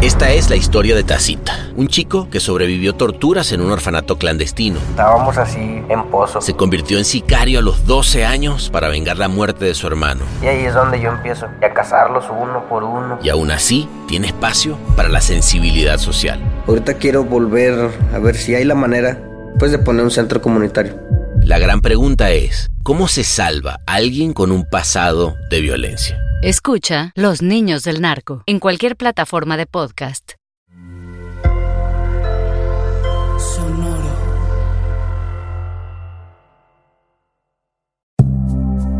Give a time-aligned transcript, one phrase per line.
[0.00, 4.78] Esta es la historia de Tacita, un chico que sobrevivió torturas en un orfanato clandestino.
[4.90, 6.40] Estábamos así en pozo.
[6.40, 10.20] Se convirtió en sicario a los 12 años para vengar la muerte de su hermano.
[10.40, 13.18] Y ahí es donde yo empiezo a cazarlos uno por uno.
[13.24, 16.40] Y aún así, tiene espacio para la sensibilidad social.
[16.68, 19.18] Ahorita quiero volver a ver si hay la manera,
[19.58, 20.94] pues, de poner un centro comunitario.
[21.48, 26.20] La gran pregunta es, ¿cómo se salva a alguien con un pasado de violencia?
[26.42, 30.32] Escucha Los Niños del Narco en cualquier plataforma de podcast.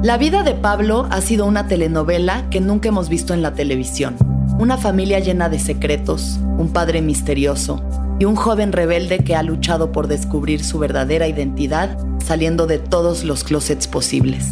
[0.03, 4.17] La vida de Pablo ha sido una telenovela que nunca hemos visto en la televisión.
[4.59, 9.93] Una familia llena de secretos, un padre misterioso y un joven rebelde que ha luchado
[9.93, 14.49] por descubrir su verdadera identidad saliendo de todos los closets posibles.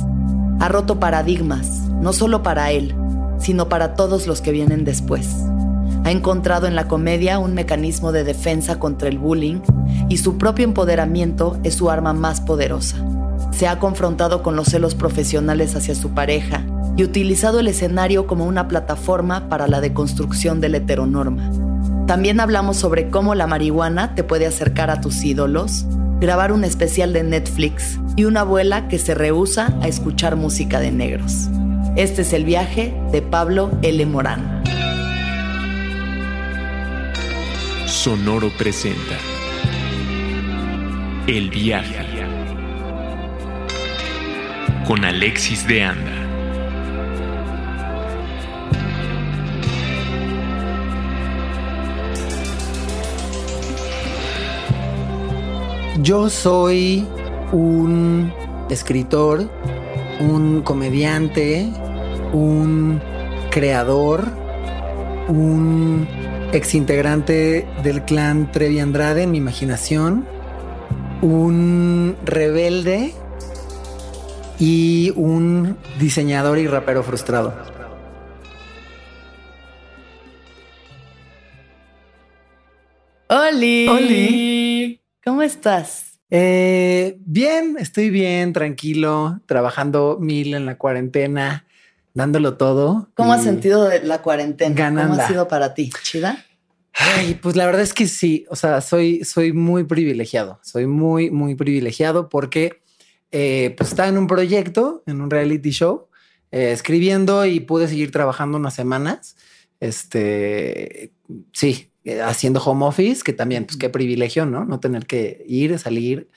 [0.60, 1.66] Ha roto paradigmas,
[2.00, 2.94] no solo para él,
[3.38, 5.28] sino para todos los que vienen después.
[6.04, 9.60] Ha encontrado en la comedia un mecanismo de defensa contra el bullying
[10.08, 12.96] y su propio empoderamiento es su arma más poderosa.
[13.51, 16.62] Se ha confrontado con los celos profesionales hacia su pareja
[16.96, 21.65] y utilizado el escenario como una plataforma para la deconstrucción de la heteronorma.
[22.07, 25.87] También hablamos sobre cómo la marihuana te puede acercar a tus ídolos,
[26.21, 30.93] grabar un especial de Netflix y una abuela que se rehúsa a escuchar música de
[30.93, 31.48] negros.
[31.96, 34.07] Este es el viaje de Pablo L.
[34.07, 34.63] Morán.
[37.87, 39.16] Sonoro presenta
[41.26, 42.07] El viaje
[44.87, 46.26] con Alexis de Anda.
[56.02, 57.06] Yo soy
[57.52, 58.30] un
[58.68, 59.48] escritor,
[60.20, 61.66] un comediante,
[62.34, 63.00] un
[63.50, 64.26] creador,
[65.28, 66.06] un
[66.52, 70.26] exintegrante del clan Trevi Andrade en mi imaginación,
[71.22, 73.14] un rebelde
[74.58, 77.54] y un diseñador y rapero frustrado.
[83.28, 83.88] ¡Oli!
[83.88, 84.66] ¡Oli!
[85.26, 86.20] ¿Cómo estás?
[86.31, 91.66] Eh, bien, estoy bien, tranquilo, trabajando mil en la cuarentena,
[92.14, 93.10] dándolo todo.
[93.14, 94.76] ¿Cómo has sentido la cuarentena?
[94.76, 95.25] ¿Cómo Gananda.
[95.25, 95.91] ha sido para ti?
[96.04, 96.44] ¿Chida?
[96.92, 101.32] Ay, pues la verdad es que sí, o sea, soy, soy muy privilegiado, soy muy,
[101.32, 102.81] muy privilegiado porque
[103.32, 106.06] eh, pues estaba en un proyecto, en un reality show,
[106.53, 109.34] eh, escribiendo y pude seguir trabajando unas semanas.
[109.81, 111.12] Este,
[111.53, 111.91] sí,
[112.24, 114.64] haciendo home office, que también, pues qué privilegio, ¿no?
[114.64, 116.28] No tener que ir, salir,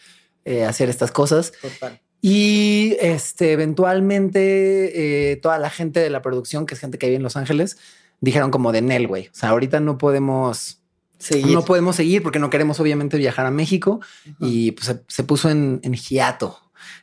[0.45, 1.53] eh, hacer estas cosas.
[1.61, 1.99] Total.
[2.21, 7.17] Y este, eventualmente eh, toda la gente de la producción, que es gente que vive
[7.17, 7.77] en Los Ángeles,
[8.19, 9.27] dijeron como de Nel, güey.
[9.27, 10.81] O sea, ahorita no podemos,
[11.17, 11.53] Seguir.
[11.53, 14.01] no podemos seguir porque no queremos obviamente viajar a México
[14.39, 16.59] y pues se, se puso en, en hiato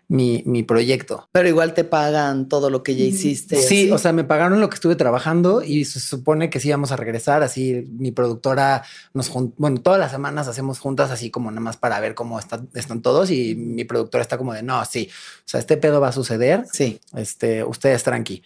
[0.09, 1.29] mi, mi proyecto.
[1.33, 3.57] Pero igual te pagan todo lo que ya hiciste.
[3.57, 3.91] Sí, así.
[3.91, 6.97] o sea, me pagaron lo que estuve trabajando y se supone que sí íbamos a
[6.97, 7.43] regresar.
[7.43, 11.99] Así mi productora nos bueno, todas las semanas hacemos juntas así como nada más para
[12.01, 15.61] ver cómo están, están todos y mi productora está como de no, sí, o sea,
[15.61, 16.65] este pedo va a suceder.
[16.73, 17.01] Sí.
[17.15, 18.43] Este, ustedes tranqui.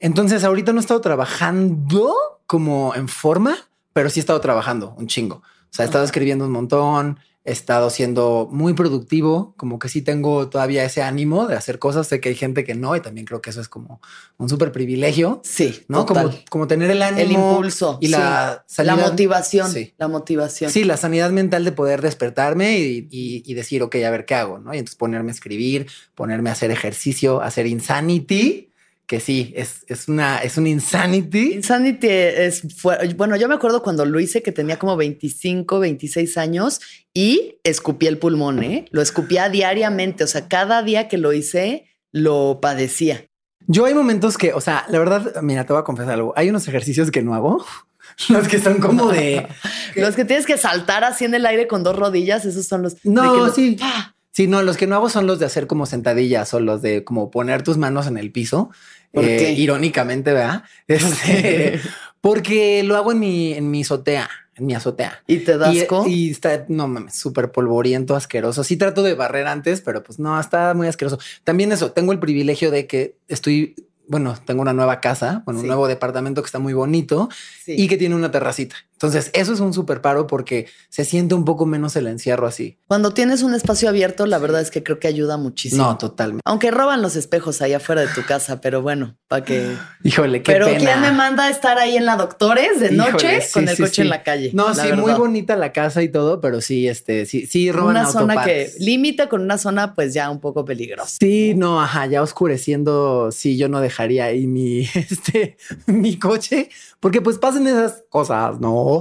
[0.00, 2.14] Entonces, ahorita no he estado trabajando
[2.46, 3.56] como en forma,
[3.92, 5.36] pero sí he estado trabajando un chingo.
[5.36, 6.10] O sea, he estado Ajá.
[6.10, 11.46] escribiendo un montón, he estado siendo muy productivo, como que sí tengo todavía ese ánimo
[11.46, 12.06] de hacer cosas.
[12.06, 14.00] Sé que hay gente que no, y también creo que eso es como
[14.38, 16.06] un súper privilegio, Sí, ¿no?
[16.06, 16.26] total.
[16.30, 18.82] Como, como tener el ánimo, el impulso y la sí.
[18.82, 19.70] la sanidad- motivación.
[19.70, 19.92] Sí.
[19.98, 20.70] La motivación.
[20.70, 24.34] Sí, la sanidad mental de poder despertarme y, y- y decir, ok, a ver qué
[24.36, 24.72] hago, ¿no?
[24.74, 28.70] Y entonces ponerme a escribir, ponerme a hacer ejercicio, hacer insanity,
[29.06, 31.52] que sí, es, es una, es un insanity.
[31.54, 36.38] Insanity es fue- bueno, yo me acuerdo cuando lo hice que tenía como 25, 26
[36.38, 36.80] años
[37.12, 38.86] y escupí el pulmón, ¿eh?
[38.90, 43.26] Lo escupía diariamente, o sea, cada día que lo hice lo padecía.
[43.66, 46.32] Yo hay momentos que, o sea, la verdad, mira, te voy a confesar algo.
[46.36, 47.64] Hay unos ejercicios que no hago,
[48.28, 49.46] los que son como de...
[49.96, 52.96] Los que tienes que saltar así en el aire con dos rodillas, esos son los
[53.04, 53.76] No, que sí.
[53.78, 54.13] ¡pah!
[54.34, 57.04] Sí, no, los que no hago son los de hacer como sentadillas o los de
[57.04, 58.70] como poner tus manos en el piso.
[59.12, 59.52] ¿Por Eh, qué?
[59.52, 60.64] Irónicamente, ¿verdad?
[60.88, 61.80] Este,
[62.20, 65.22] porque lo hago en mi, en mi azotea, en mi azotea.
[65.26, 68.64] y te das Y, y está, no mames, súper polvoriento, asqueroso.
[68.64, 71.18] Sí trato de barrer antes, pero pues no, está muy asqueroso.
[71.44, 73.76] También eso, tengo el privilegio de que estoy
[74.06, 75.64] bueno, tengo una nueva casa, bueno, Sí.
[75.64, 77.30] un nuevo departamento que está muy bonito
[77.66, 78.76] y que tiene una terracita.
[78.94, 82.78] Entonces, eso es un súper paro porque se siente un poco menos el encierro así.
[82.86, 85.82] Cuando tienes un espacio abierto, la verdad es que creo que ayuda muchísimo.
[85.82, 86.42] No, totalmente.
[86.44, 89.74] Aunque roban los espejos ahí afuera de tu casa, pero bueno, para que.
[90.04, 90.78] Híjole, qué Pero pena.
[90.78, 93.76] ¿quién me manda a estar ahí en la Doctores de Híjole, noche sí, con el
[93.76, 94.00] sí, coche sí.
[94.02, 94.50] en la calle?
[94.54, 97.96] No, la sí, muy bonita la casa y todo, pero sí, este, sí, sí roban
[97.96, 101.16] Una zona que límite con una zona pues ya un poco peligrosa.
[101.20, 105.56] Sí, no, ajá, ya oscureciendo, sí, yo no dejaría ahí mi, este,
[105.86, 106.68] mi coche,
[107.00, 108.93] porque pues pasen esas cosas, ¿no?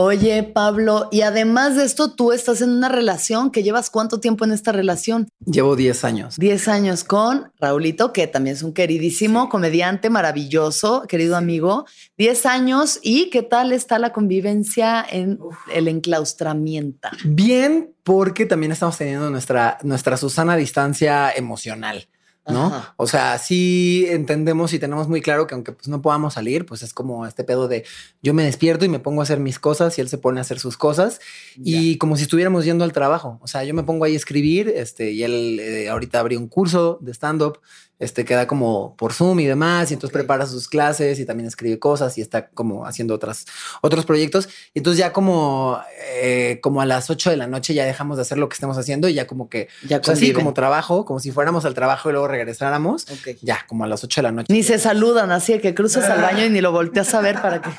[0.00, 4.44] Oye, Pablo, y además de esto, tú estás en una relación que llevas cuánto tiempo
[4.44, 5.26] en esta relación?
[5.44, 6.36] Llevo 10 años.
[6.36, 11.84] 10 años con Raulito, que también es un queridísimo comediante maravilloso, querido amigo.
[12.16, 15.40] 10 años y qué tal está la convivencia en
[15.74, 17.08] el enclaustramiento.
[17.24, 22.06] Bien, porque también estamos teniendo nuestra, nuestra Susana distancia emocional.
[22.48, 22.66] ¿No?
[22.66, 22.94] Ajá.
[22.96, 26.82] O sea, sí entendemos y tenemos muy claro que aunque pues no podamos salir, pues
[26.82, 27.84] es como este pedo de
[28.22, 30.42] yo me despierto y me pongo a hacer mis cosas y él se pone a
[30.42, 31.20] hacer sus cosas
[31.56, 33.38] y como si estuviéramos yendo al trabajo.
[33.42, 36.48] O sea, yo me pongo ahí a escribir, este, y él eh, ahorita abrió un
[36.48, 37.60] curso de stand-up,
[37.98, 41.78] este, queda como por Zoom y demás, y entonces prepara sus clases y también escribe
[41.78, 43.44] cosas y está como haciendo otras,
[43.80, 44.48] otros proyectos.
[44.74, 45.80] Y entonces ya como,
[46.14, 48.78] eh, como a las 8 de la noche ya dejamos de hacer lo que estemos
[48.78, 50.36] haciendo y ya como que, Ya o sea, sí, conviven.
[50.36, 53.06] como trabajo, como si fuéramos al trabajo y luego regresáramos.
[53.42, 54.52] Ya, como a las 8 de la noche.
[54.52, 57.40] Ni se saludan, así de que cruzas al baño y ni lo volteas a ver
[57.42, 57.70] para que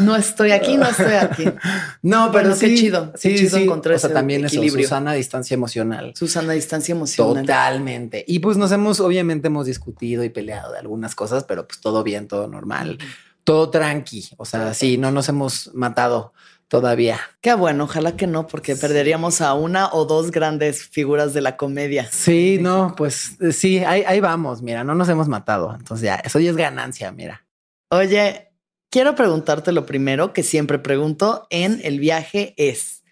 [0.00, 1.44] no estoy aquí, no estoy aquí.
[2.02, 3.62] No, Bueno, pero qué sí, chido, qué sí, chido sí.
[3.64, 4.86] encontrar O sea, ese también eso, equilibrio.
[4.86, 6.12] Susana, distancia emocional.
[6.14, 7.44] Susana, distancia emocional.
[7.44, 8.24] Totalmente.
[8.26, 12.02] Y pues nos hemos, obviamente hemos discutido y peleado de algunas cosas, pero pues todo
[12.02, 12.98] bien, todo normal,
[13.44, 14.28] todo tranqui.
[14.36, 16.32] O sea, sí, no nos hemos matado
[16.68, 17.20] todavía.
[17.40, 21.56] Qué bueno, ojalá que no, porque perderíamos a una o dos grandes figuras de la
[21.56, 22.08] comedia.
[22.10, 25.74] Sí, no, pues sí, ahí, ahí vamos, mira, no nos hemos matado.
[25.78, 27.44] Entonces ya, eso ya es ganancia, mira.
[27.90, 28.50] Oye,
[28.94, 33.02] quiero preguntarte lo primero que siempre pregunto en el viaje es,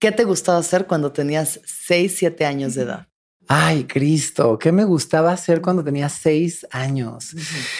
[0.00, 3.07] ¿qué te gustaba hacer cuando tenías 6, 7 años de edad?
[3.50, 7.34] Ay, Cristo, ¿qué me gustaba hacer cuando tenía seis años?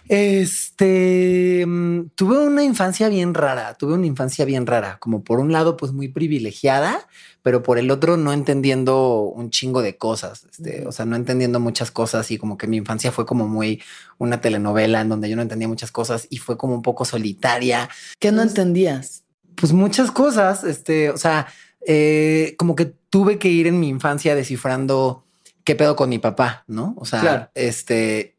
[0.08, 5.52] Este, mm, tuve una infancia bien rara, tuve una infancia bien rara, como por un
[5.52, 7.06] lado pues muy privilegiada,
[7.42, 11.60] pero por el otro no entendiendo un chingo de cosas, este, o sea, no entendiendo
[11.60, 13.82] muchas cosas y como que mi infancia fue como muy
[14.16, 17.90] una telenovela en donde yo no entendía muchas cosas y fue como un poco solitaria,
[18.18, 19.22] ¿Qué no entendías?
[19.54, 21.46] pues muchas cosas, este, o sea,
[21.86, 25.27] eh, como que tuve que ir en mi infancia descifrando
[25.68, 26.94] qué pedo con mi papá, ¿no?
[26.96, 27.50] O sea, Claro.
[27.54, 28.36] este,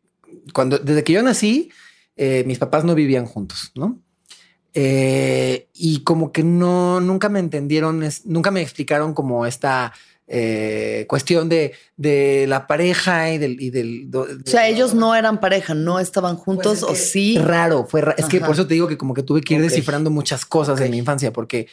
[0.54, 1.70] cuando, desde que yo nací,
[2.16, 4.00] eh, mis papás no vivían juntos, ¿no?
[4.74, 9.94] Eh, y como que no, nunca me entendieron, es- nunca me explicaron como esta
[10.32, 13.60] eh, cuestión de, de la pareja y del...
[13.60, 17.12] Y del do- O sea, ellos no eran pareja, no estaban juntos pues es o
[17.12, 17.38] sí.
[17.40, 19.62] Raro, fue ra- Es que por eso te digo que como que tuve que ir
[19.62, 21.68] descifrando muchas cosas en mi infancia, porque,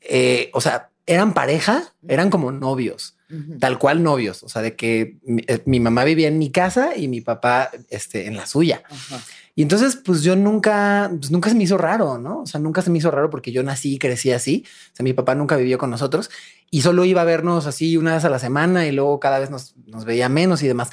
[0.00, 3.16] eh, o sea, eran pareja, eran como novios,
[3.58, 4.42] tal cual novios.
[4.42, 7.70] O sea, de que mi, eh, mi mamá vivía en mi casa y mi papá
[7.88, 8.82] este, en la suya.
[9.54, 12.42] Y entonces, pues yo nunca, pues nunca se me hizo raro, ¿no?
[12.42, 14.64] O sea, nunca se me hizo raro porque yo nací y crecí así.
[14.92, 16.30] O sea, mi papá nunca vivió con nosotros
[16.70, 19.48] y solo iba a vernos así una vez a la semana y luego cada vez
[19.48, 20.90] nos, nos veía menos y demás.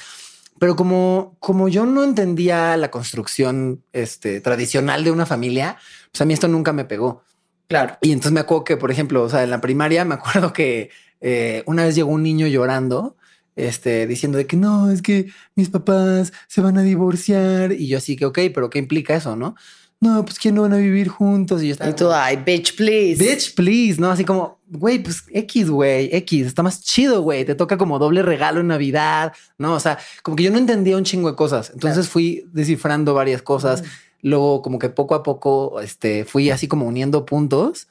[0.58, 5.76] Pero como, como yo no entendía la construcción este, tradicional de una familia,
[6.10, 7.22] pues a mí esto nunca me pegó.
[7.68, 7.96] Claro.
[8.00, 10.90] Y entonces me acuerdo que, por ejemplo, o sea, en la primaria me acuerdo que
[11.20, 13.16] eh, una vez llegó un niño llorando,
[13.56, 17.72] este, diciendo de que no, es que mis papás se van a divorciar.
[17.72, 19.54] Y yo así que, ok, pero ¿qué implica eso, no?
[19.98, 21.62] No, pues que no van a vivir juntos.
[21.62, 23.22] Y yo estaba Y tú, ay, bitch, please.
[23.22, 24.10] Bitch, please, ¿no?
[24.10, 28.22] Así como, güey, pues X, güey, X, está más chido, güey, te toca como doble
[28.22, 29.74] regalo en Navidad, ¿no?
[29.74, 33.42] O sea, como que yo no entendía un chingo de cosas, entonces fui descifrando varias
[33.42, 33.84] cosas,
[34.22, 37.88] luego como que poco a poco, este, fui así como uniendo puntos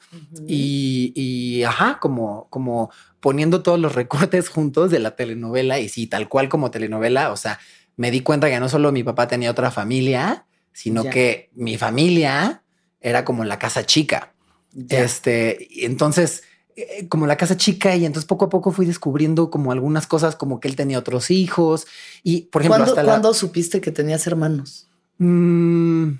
[0.47, 2.89] y, y, ajá, como, como
[3.19, 7.37] poniendo todos los recortes juntos de la telenovela y sí, tal cual como telenovela, o
[7.37, 7.59] sea,
[7.97, 11.09] me di cuenta que no solo mi papá tenía otra familia, sino Ya.
[11.11, 12.63] que mi familia
[12.99, 14.33] era como la casa chica.
[14.73, 15.03] Ya.
[15.03, 16.43] Este, entonces,
[16.75, 20.35] eh, como la casa chica, y entonces poco a poco fui descubriendo como algunas cosas,
[20.35, 21.87] como que él tenía otros hijos.
[22.23, 24.89] Y por ejemplo, ¿Cuándo, hasta la- cuándo supiste que tenías hermanos?
[25.17, 26.17] Mm.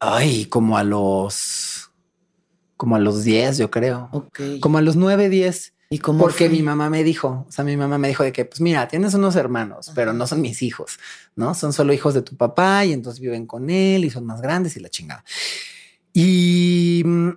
[0.00, 1.90] ay, como a los,
[2.76, 4.08] como a los 10, yo creo.
[4.12, 4.40] Ok.
[4.60, 5.74] Como a los 9, 10.
[5.92, 6.50] ¿Y cómo Porque fue?
[6.50, 9.12] mi mamá me dijo, o sea, mi mamá me dijo de que, pues mira, tienes
[9.14, 11.00] unos hermanos, pero no son mis hijos,
[11.34, 11.52] ¿no?
[11.54, 14.76] Son solo hijos de tu papá y entonces viven con él y son más grandes
[14.76, 15.24] y la chingada.
[16.12, 17.30] Y, mm,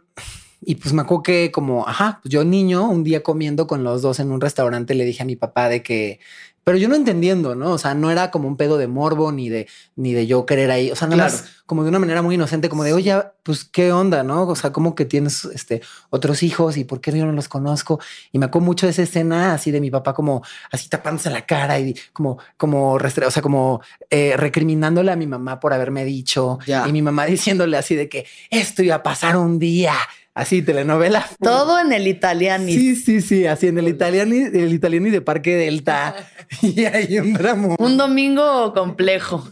[0.61, 4.03] y pues me acuerdo que como, ajá, pues yo niño, un día comiendo con los
[4.03, 6.19] dos en un restaurante, le dije a mi papá de que,
[6.63, 7.71] pero yo no entendiendo, ¿no?
[7.71, 10.71] O sea, no era como un pedo de morbo ni de, ni de yo querer
[10.71, 10.91] ahí.
[10.91, 11.33] O sea, nada Claro.
[11.43, 14.43] más como de una manera muy inocente, como de, oye, pues qué onda, ¿no?
[14.47, 17.99] O sea, como que tienes este otros hijos y por qué yo no los conozco.
[18.31, 21.45] Y me acuerdo mucho de esa escena así de mi papá como así tapándose la
[21.45, 26.05] cara y como, como, restre- o sea, como eh, recriminándole a mi mamá por haberme
[26.05, 26.87] dicho Ya.
[26.87, 29.93] y mi mamá diciéndole así de que esto iba a pasar un día.
[30.35, 31.27] Así, telenovela.
[31.39, 32.65] Todo en el italiano.
[32.65, 36.15] Sí, sí, sí, así en el italiano, el italiano y de Parque Delta.
[36.61, 37.75] y un drama.
[37.77, 39.47] Un domingo complejo.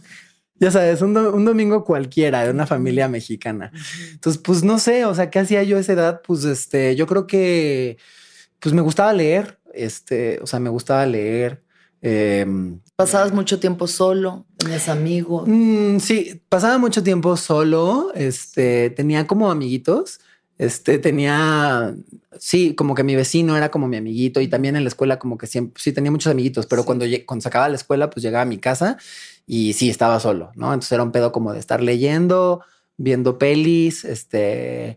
[0.56, 3.70] Ya sabes, un, do- un domingo cualquiera de una familia mexicana.
[4.12, 6.20] Entonces, pues no sé, o sea, ¿qué hacía yo a esa edad?
[6.26, 7.96] Pues este, yo creo que,
[8.60, 11.62] pues me gustaba leer, este, o sea, me gustaba leer.
[12.00, 15.44] em, Pasabas mucho tiempo solo, tenías amigos.
[15.48, 18.12] Mm, sí, pasaba mucho tiempo solo.
[18.14, 20.20] Este tenía como amiguitos.
[20.58, 21.94] Este tenía,
[22.38, 25.38] sí, como que mi vecino era como mi amiguito y también en la escuela, como
[25.38, 28.42] que siempre, sí tenía muchos amiguitos, pero cuando, cuando se acababa la escuela, pues llegaba
[28.42, 28.96] a mi casa
[29.46, 30.66] y sí estaba solo, no?
[30.72, 32.62] Entonces era un pedo como de estar leyendo,
[32.96, 34.04] viendo pelis.
[34.04, 34.96] Este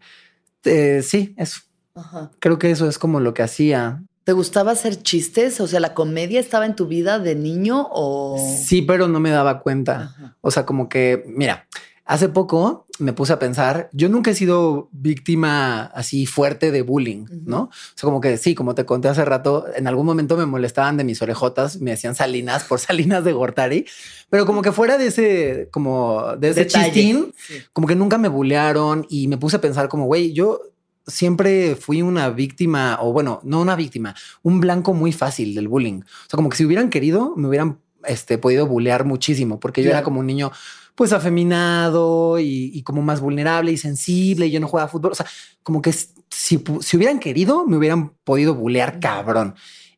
[0.65, 1.61] eh, sí, eso
[1.95, 2.31] Ajá.
[2.39, 4.03] creo que eso es como lo que hacía.
[4.23, 5.61] ¿Te gustaba hacer chistes?
[5.61, 8.37] O sea, ¿la comedia estaba en tu vida de niño o...?
[8.59, 10.01] Sí, pero no me daba cuenta.
[10.01, 10.37] Ajá.
[10.41, 11.67] O sea, como que, mira,
[12.05, 17.25] hace poco me puse a pensar, yo nunca he sido víctima así fuerte de bullying,
[17.45, 17.61] ¿no?
[17.63, 20.95] O sea, como que sí, como te conté hace rato, en algún momento me molestaban
[20.97, 23.85] de mis orejotas, me decían Salinas por Salinas de Gortari,
[24.29, 26.85] pero como que fuera de ese, como de ese Detalle.
[26.85, 27.55] chistín, Sí.
[27.73, 30.61] como que nunca me bullearon y me puse a pensar como, güey, yo
[31.07, 36.01] siempre fui una víctima, o bueno, no una víctima, un blanco muy fácil del bullying.
[36.01, 39.87] O sea, como que si hubieran querido, me hubieran este, podido bullear muchísimo, porque yo
[39.87, 39.97] Claro.
[39.99, 40.51] era como un niño
[40.95, 45.11] pues afeminado y, y como más vulnerable y sensible y yo no jugaba fútbol.
[45.11, 45.25] O sea,
[45.63, 49.55] como que si, si hubieran querido, me hubieran podido bullear cabrón.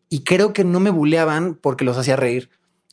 [0.10, 2.50] Y creo que no me bulleaban porque los hacía reír.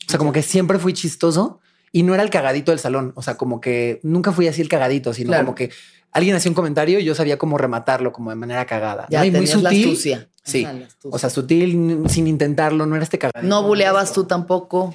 [0.06, 1.60] O sea, como que siempre fui chistoso
[1.92, 3.12] y no era el cagadito del salón.
[3.16, 5.44] O sea, como que nunca fui así el cagadito, sino Claro.
[5.46, 5.70] como que
[6.12, 9.06] alguien hacía un comentario y yo sabía cómo rematarlo como de manera cagada.
[9.10, 9.24] Ya ¿no?
[9.26, 9.84] Y muy la sutil.
[9.88, 10.28] astucia.
[10.42, 10.64] Sí.
[10.64, 11.10] Ajá, la astucia.
[11.14, 13.48] O sea, sutil, sin intentarlo, no era este cagadito.
[13.48, 14.94] no buleabas tú tampoco.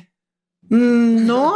[0.69, 1.55] Mm, No.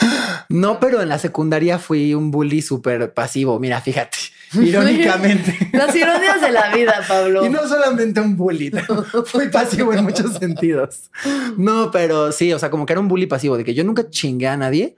[0.50, 3.58] No, pero en la secundaria fui un bully súper pasivo.
[3.60, 4.16] Mira, fíjate,
[4.54, 5.56] irónicamente.
[5.72, 7.44] Las ironías de la vida, Pablo.
[7.44, 8.70] Y no solamente un bully,
[9.26, 11.10] fui pasivo en muchos sentidos.
[11.56, 14.08] No, pero sí, o sea, como que era un bully pasivo, de que yo nunca
[14.08, 14.96] chingué a nadie,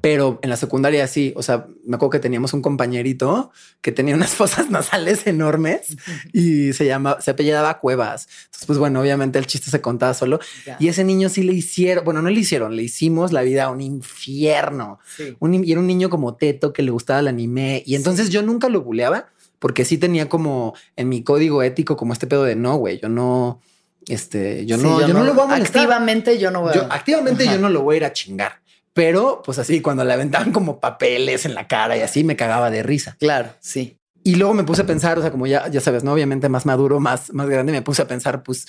[0.00, 4.14] pero en la secundaria sí, o sea, me acuerdo que teníamos un compañerito que tenía
[4.14, 5.96] unas fosas nasales enormes
[6.32, 8.28] y se llama, se apellidaba Cuevas.
[8.46, 10.40] Entonces, pues bueno, obviamente el chiste se contaba solo.
[10.66, 10.76] Ya.
[10.80, 13.80] Y ese niño sí le hicieron, bueno, no le hicieron, le hicimos la vida un
[13.80, 14.98] infierno.
[15.16, 15.36] Sí.
[15.38, 17.82] Un, y era un niño como teto que le gustaba el anime.
[17.86, 19.28] Y entonces yo nunca lo buleaba
[19.60, 23.08] porque sí tenía como en mi código ético como este pedo de no, güey, yo
[23.08, 23.60] no,
[24.08, 25.82] este, yo Sí, no, yo, no, lo voy a molestar.
[25.82, 26.74] Activamente yo no voy a...
[26.74, 27.54] Yo, activamente Ajá.
[27.54, 28.61] yo no lo voy a ir a chingar.
[28.94, 32.70] Pero pues así, cuando le aventaban como papeles en la cara y así me cagaba
[32.70, 33.16] de risa.
[33.18, 33.98] Claro, sí.
[34.24, 36.66] Y luego me puse a pensar, o sea, como ya, ya sabes, no, obviamente más
[36.66, 38.66] maduro, más, más grande, me puse a pensar, pues,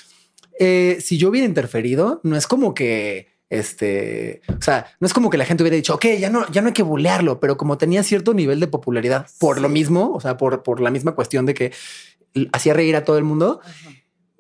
[0.60, 5.30] eh, si yo hubiera interferido, no es como que, este, o sea, no es como
[5.30, 7.78] que la gente hubiera dicho, ok, ya no, ya no hay que bulearlo, pero como
[7.78, 11.46] tenía cierto nivel de popularidad por lo mismo, o sea, por, por la misma cuestión
[11.46, 11.72] de que
[12.52, 13.62] hacía reír a todo el mundo,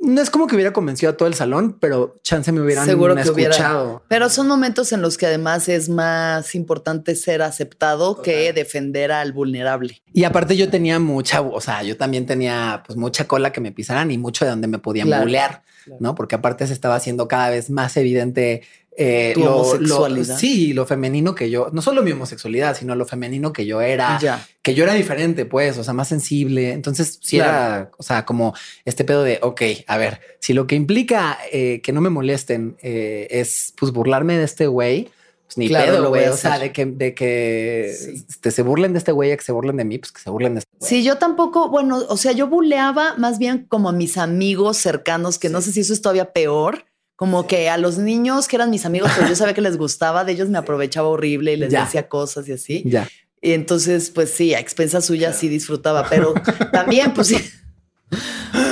[0.03, 3.15] no es como que hubiera convencido a todo el salón, pero chance me hubieran Seguro
[3.15, 3.51] que hubiera.
[3.51, 4.03] escuchado.
[4.09, 9.31] Pero son momentos en los que además es más importante ser aceptado que defender al
[9.31, 10.01] vulnerable.
[10.13, 13.71] Y aparte yo tenía mucha, o sea, yo también tenía pues mucha cola que me
[13.71, 15.63] pisaran y mucho de donde me podían Claro, bulear,
[15.99, 16.15] ¿no?
[16.15, 18.61] Porque aparte se estaba haciendo cada vez más evidente
[18.97, 20.37] eh, Tu homosexualidad.
[20.37, 24.19] sí, lo femenino que yo, no solo mi homosexualidad, sino lo femenino que yo era,
[24.21, 24.45] Ya.
[24.61, 26.71] que yo era diferente, pues, o sea, más sensible.
[26.73, 28.53] Entonces, sí era, o sea, como
[28.85, 32.77] este pedo de, ok, a ver, si lo que implica eh, que no me molesten
[32.81, 35.09] eh, es pues burlarme de este güey,
[35.45, 36.27] pues ni Claro, lo pedo, güey.
[36.27, 38.25] O sea, de que, de que Sí.
[38.29, 40.53] este, se burlen de este güey, que se burlen de mí, pues que se burlen
[40.55, 40.89] de este güey.
[40.89, 45.39] Sí, yo tampoco, bueno, o sea, yo buleaba más bien como a mis amigos cercanos,
[45.39, 48.69] que no sé si eso es todavía peor, como que a los niños que eran
[48.69, 51.71] mis amigos, pero yo sabía que les gustaba, de ellos me aprovechaba horrible y les
[51.71, 51.85] Ya.
[51.85, 52.83] decía cosas y así.
[52.85, 53.07] Ya.
[53.41, 56.33] Y entonces, pues sí, a expensas suyas sí disfrutaba, pero
[56.71, 57.37] también, pues sí.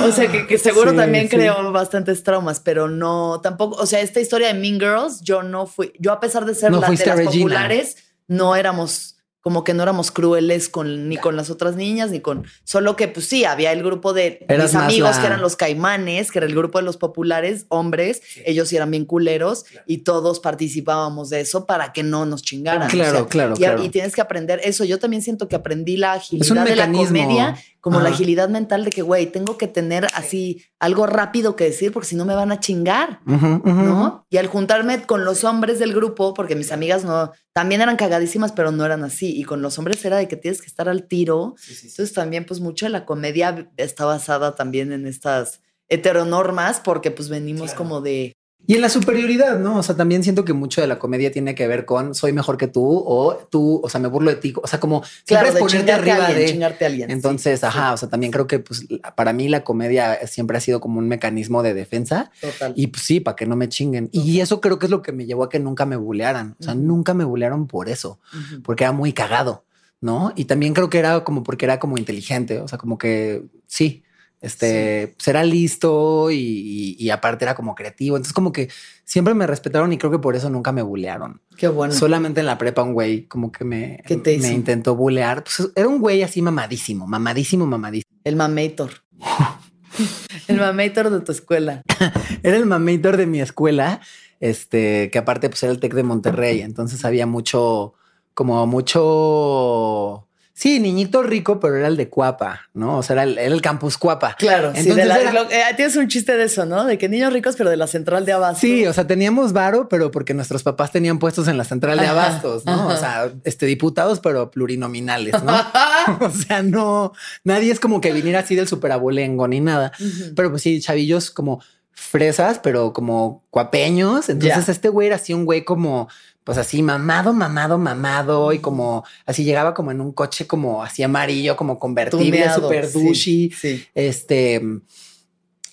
[0.04, 1.36] O sea, que, que seguro Sí, también sí.
[1.36, 3.76] creó bastantes traumas, pero no tampoco.
[3.82, 6.70] O sea, esta historia de Mean Girls, yo no fui, yo a pesar de ser
[6.70, 7.42] No la fuiste de las Regina.
[7.44, 7.96] populares,
[8.28, 12.44] no éramos como que no éramos crueles con, ni con las otras niñas, ni con.
[12.64, 15.56] Solo que, pues sí, había el grupo de Eras mis amigos la- que eran los
[15.56, 18.22] caimanes, que era el grupo de los populares, hombres.
[18.46, 22.88] Ellos sí eran bien culeros y todos participábamos de eso para que no nos chingaran.
[22.88, 23.82] Claro, claro, y, claro.
[23.82, 24.84] y tienes que aprender eso.
[24.84, 28.90] Yo también siento que aprendí la agilidad de la comedia, como la agilidad mental de
[28.90, 32.52] que, güey, tengo que tener así algo rápido que decir porque si no me van
[32.52, 33.18] a chingar.
[33.26, 34.24] ¿no?
[34.30, 38.52] Y al juntarme con los hombres del grupo, porque mis amigas no, también eran cagadísimas,
[38.52, 39.38] pero no eran así.
[39.38, 41.54] Y con los hombres era de que tienes que estar al tiro.
[41.68, 47.28] Entonces también, pues mucho de la comedia está basada también en estas heteronormas, porque pues
[47.28, 48.32] venimos como de...
[48.72, 49.76] Y en la superioridad, ¿no?
[49.78, 52.56] O sea, también siento que mucho de la comedia tiene que ver con soy mejor
[52.56, 54.54] que tú o tú, o sea, me burlo de ti.
[54.62, 56.46] O sea, como siempre Claro, es ponerte a arriba alguien, de.
[56.52, 57.08] chingarte a alguien.
[57.08, 57.12] sí.
[57.12, 60.80] Entonces, ajá, o sea, también creo que pues para mí la comedia siempre ha sido
[60.80, 62.72] como un mecanismo de defensa Total.
[62.74, 64.08] y pues sí, para que no me chinguen.
[64.10, 66.56] Y eso creo que es lo que me llevó a que nunca me bulearan.
[66.58, 68.20] O sea, nunca me bulearon por eso,
[68.64, 69.66] porque era muy cagado,
[70.00, 70.32] ¿no?
[70.34, 74.02] Y también creo que era como porque era como inteligente, o sea, como que sí,
[74.42, 78.16] este, pues era listo y, y- y aparte era como creativo.
[78.16, 78.68] Entonces como que
[79.04, 81.40] siempre me respetaron y creo que por eso nunca me bulearon.
[81.56, 81.94] Qué bueno.
[81.94, 85.44] Solamente en la prepa un güey como que me, ¿Qué te me intentó bulear.
[85.44, 88.18] Pues era un güey así mamadísimo, mamadísimo, mamadísimo.
[88.24, 88.90] El mamator.
[90.48, 91.82] el mamator de tu escuela.
[92.42, 94.00] Era el mamator de mi escuela,
[94.40, 97.94] este, que aparte pues era el Tec de Monterrey, entonces había mucho,
[98.34, 100.26] como mucho,
[100.62, 102.98] sí, niñito rico, pero era el de Cuapa, ¿no?
[102.98, 104.36] O sea, era el, era el campus Cuapa.
[104.38, 106.84] Claro, sí, Entonces de la- era- lo- eh, tienes un chiste de eso, ¿no?
[106.84, 108.60] De que niños ricos, pero de la central de abasto.
[108.60, 112.06] Sí, o sea, teníamos varo, pero porque nuestros papás tenían puestos en la central de
[112.06, 112.72] abastos, ¿no?
[112.72, 112.86] ajá.
[112.86, 115.52] O sea, este diputados, pero plurinominales, ¿no?
[116.20, 117.12] o sea, no,
[117.44, 119.90] nadie es como que viniera así del superabolengo ni nada.
[120.36, 121.60] Pero pues sí, chavillos como
[121.94, 124.28] fresas, pero como cuapeños.
[124.28, 126.08] Entonces este güey era así un güey como,
[126.44, 131.02] pues así mamado, mamado, mamado y como así llegaba como en un coche como así
[131.02, 133.50] amarillo, como convertible, sí, douchey.
[133.50, 133.86] Sí.
[133.94, 134.60] Este.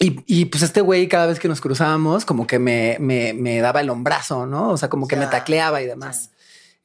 [0.01, 3.59] Y, y, pues este güey, cada vez que nos cruzábamos, como que me, me, me
[3.59, 4.69] daba el hombrazo, ¿no?
[4.69, 6.29] O sea, como que me tacleaba y demás.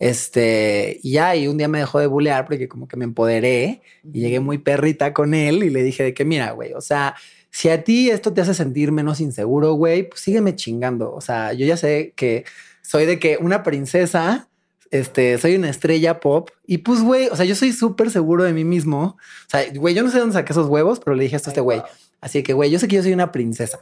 [0.00, 3.82] Este, y ya, y un día me dejó de bulear porque como que me empoderé
[4.02, 7.14] y llegué muy perrita con él y le dije de que, mira, güey, o sea,
[7.50, 11.12] si a ti esto te hace sentir menos inseguro, güey, pues sígueme chingando.
[11.14, 12.44] O sea, yo ya sé que
[12.84, 14.48] soy de que una princesa,
[14.90, 18.52] este, soy una estrella pop y pues, güey, o sea, yo soy súper seguro de
[18.52, 19.16] mí mismo.
[19.46, 21.52] O sea, güey, yo no sé dónde saqué esos huevos, pero le dije esto a
[21.52, 21.82] este güey.
[22.20, 23.80] Así que, güey, yo sé que yo soy una princesa.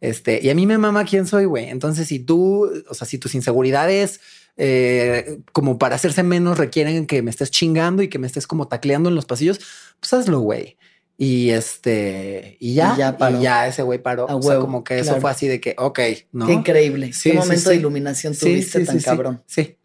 [0.00, 1.68] Este, y a mí me mama quién soy, güey.
[1.68, 4.20] Entonces, si tú, o sea, si tus inseguridades,
[4.56, 8.68] eh, como para hacerse menos, requieren que me estés chingando y que me estés como
[8.68, 9.60] tacleando en los pasillos,
[10.00, 10.76] pues hazlo, güey.
[11.16, 13.38] Y este, y ya, Y ya paró.
[13.38, 14.28] y ya ese güey paró.
[14.28, 16.00] A o sea, como que eso fue así de que, ok,
[16.32, 16.46] no.
[16.46, 17.12] Qué increíble.
[17.12, 19.42] Sí, Qué sí, momento de iluminación tuviste tan cabrón.
[19.46, 19.76] Sí.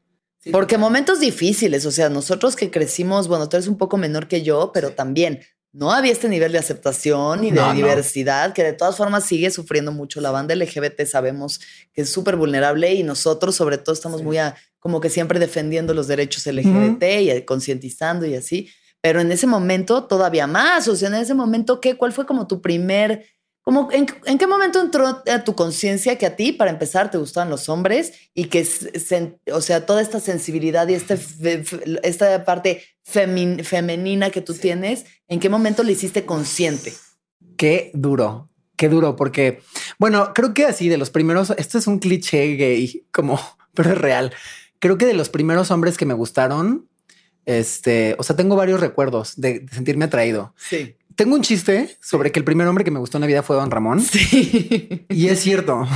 [0.52, 4.42] Porque momentos difíciles, o sea, nosotros que crecimos, bueno, tú eres un poco menor que
[4.42, 7.74] yo, pero también no había este nivel de aceptación y de No, no.
[7.76, 10.22] diversidad, que de todas formas sigue sufriendo mucho.
[10.22, 11.60] La banda LGBT sabemos
[11.94, 15.94] que es súper vulnerable y nosotros sobre todo estamos muy a, como que siempre defendiendo
[15.94, 18.70] los derechos LGBT y concientizando y así.
[19.02, 21.96] Pero en ese momento todavía más, o sea, en ese momento, ¿qué?
[21.96, 23.26] ¿Cuál fue como tu primer...
[23.62, 27.20] Como, ¿en, en qué momento entró a tu conciencia que a ti, para empezar, te
[27.20, 32.00] gustaban los hombres y que, se- o sea, toda esta sensibilidad y este, fe- fe-
[32.02, 36.94] esta parte femin- femenina que tú tienes, ¿en qué momento le hiciste consciente?
[37.58, 39.62] Qué duro, qué duro, porque,
[40.00, 43.40] bueno, creo que así de los primeros, esto es un cliché gay, como,
[43.76, 44.34] pero es real.
[44.80, 46.88] Creo que de los primeros hombres que me gustaron,
[47.50, 50.54] este, o sea, tengo varios recuerdos de, de sentirme atraído.
[50.56, 50.96] Sí.
[51.16, 53.56] Tengo un chiste sobre que el primer hombre que me gustó en la vida fue
[53.56, 54.02] Don Ramón.
[54.02, 55.06] Sí.
[55.10, 55.88] Y es cierto.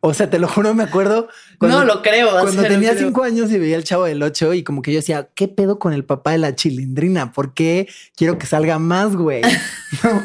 [0.00, 1.28] O sea, te lo juro, me acuerdo.
[1.60, 2.32] no lo creo.
[2.32, 3.06] Cuando tenía creo.
[3.06, 5.78] cinco años y veía el chavo del ocho y como que yo decía, ¿qué pedo
[5.78, 7.30] con el papá de la chilindrina?
[7.30, 9.42] ¿Por qué quiero que salga más, güey?
[10.02, 10.22] No.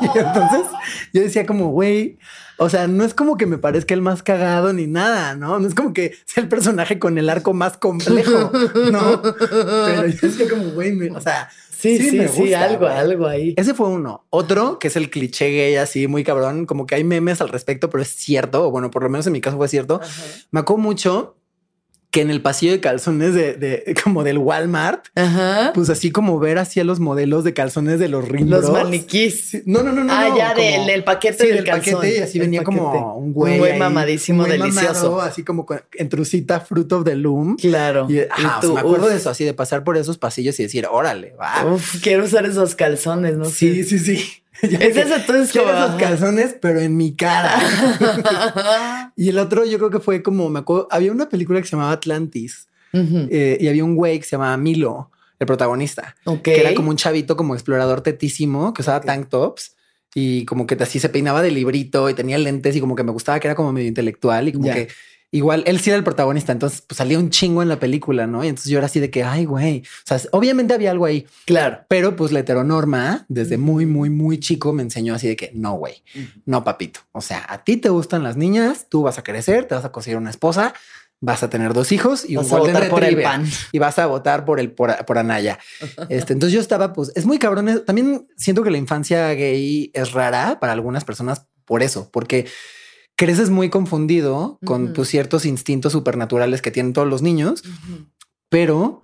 [0.14, 0.66] Y entonces
[1.12, 2.18] yo decía como, güey,
[2.58, 5.58] o sea, no es como que me parezca el más cagado ni nada, ¿no?
[5.58, 8.52] No es como que sea el personaje con el arco más complejo,
[8.90, 9.22] ¿no?
[9.22, 11.48] Pero yo decía como, güey, o sea,
[11.82, 13.54] Sí, sí, sí, me gusta, algo, algo ahí.
[13.56, 14.24] Ese fue uno.
[14.30, 17.90] Otro, que es el cliché gay así, muy cabrón, como que hay memes al respecto,
[17.90, 20.00] pero es cierto, o bueno, por lo menos en mi caso fue cierto.
[20.52, 21.41] Me acuerdo mucho
[22.12, 25.72] que en el pasillo de calzones de, de- como del Walmart, Ajá.
[25.74, 28.64] pues así como ver hacia los modelos de calzones de los rimbros.
[28.64, 29.48] Los maniquís.
[29.48, 30.12] Sí, No, no, no, no.
[30.12, 31.94] Ah, no, ya como- del, del paquete Sí, del, del calzón.
[31.94, 33.54] paquete y así El venía como un güey.
[33.54, 35.04] Un güey mamadísimo, un güey delicioso.
[35.10, 37.56] mamado, así como con- en trucita Fruit of the Loom.
[37.56, 38.06] Claro.
[38.10, 40.60] Y, o sea, tú, me acuerdo uf, de eso, así de pasar por esos pasillos
[40.60, 41.64] y decir, órale, va.
[41.64, 43.46] Uf, quiero usar esos calzones, ¿no?
[43.46, 44.16] sí, sí, sí.
[44.16, 44.41] Ya
[44.80, 49.10] Es eso, entonces quiero esos calzones, pero en mi cara.
[49.16, 51.72] y el otro, yo creo que fue como, me acuerdo, había una película que se
[51.72, 56.74] llamaba Atlantis, eh, y había un güey que se llamaba Milo, el protagonista, que era
[56.74, 59.74] como un chavito como explorador tetísimo que usaba tank tops
[60.14, 63.12] y como que así se peinaba de librito y tenía lentes y como que me
[63.12, 64.88] gustaba que era como medio intelectual y como que
[65.34, 68.44] igual él sí era el protagonista, entonces pues salía un chingo en la película, ¿no?
[68.44, 71.26] Y entonces yo era así de que, ay, güey, o sea, obviamente había algo ahí,
[71.46, 71.80] Claro.
[71.88, 75.72] pero pues la heteronorma desde muy, muy, muy chico me enseñó así de que no,
[75.74, 76.02] güey,
[76.46, 77.00] no, papito.
[77.12, 79.90] O sea, a ti te gustan las niñas, tú vas a crecer, te vas a
[79.90, 80.74] conseguir una esposa,
[81.24, 83.46] vas a tener dos hijos y Vas un a votar por el pan.
[83.70, 85.58] y vas a votar por el por, por Anaya.
[86.08, 87.82] Este, entonces yo estaba, pues, es muy cabrón.
[87.86, 92.46] También siento que la infancia gay es rara para algunas personas por eso, porque
[93.24, 97.62] creces muy confundido con pues, ciertos instintos supernaturales que tienen todos los niños,
[98.48, 99.00] pero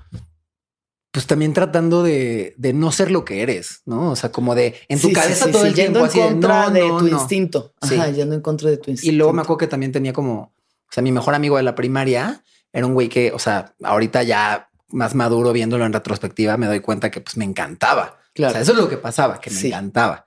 [1.12, 4.10] pues también tratando de, de no ser lo que eres, ¿no?
[4.10, 6.08] O sea, como de en tu Sí, cabeza sí, todo sí, el yendo tiempo en
[6.08, 7.20] así de, contra no, de tu no.
[7.20, 7.72] instinto.
[7.80, 9.14] Ajá, yendo en contra de tu instinto.
[9.14, 11.76] Y luego me acuerdo que también tenía como, o sea, mi mejor amigo de la
[11.76, 16.66] primaria era un güey que, o sea, ahorita ya más maduro viéndolo en retrospectiva, me
[16.66, 18.18] doy cuenta que pues me encantaba.
[18.34, 18.50] Claro.
[18.50, 20.26] O sea, eso es lo que pasaba, que me encantaba.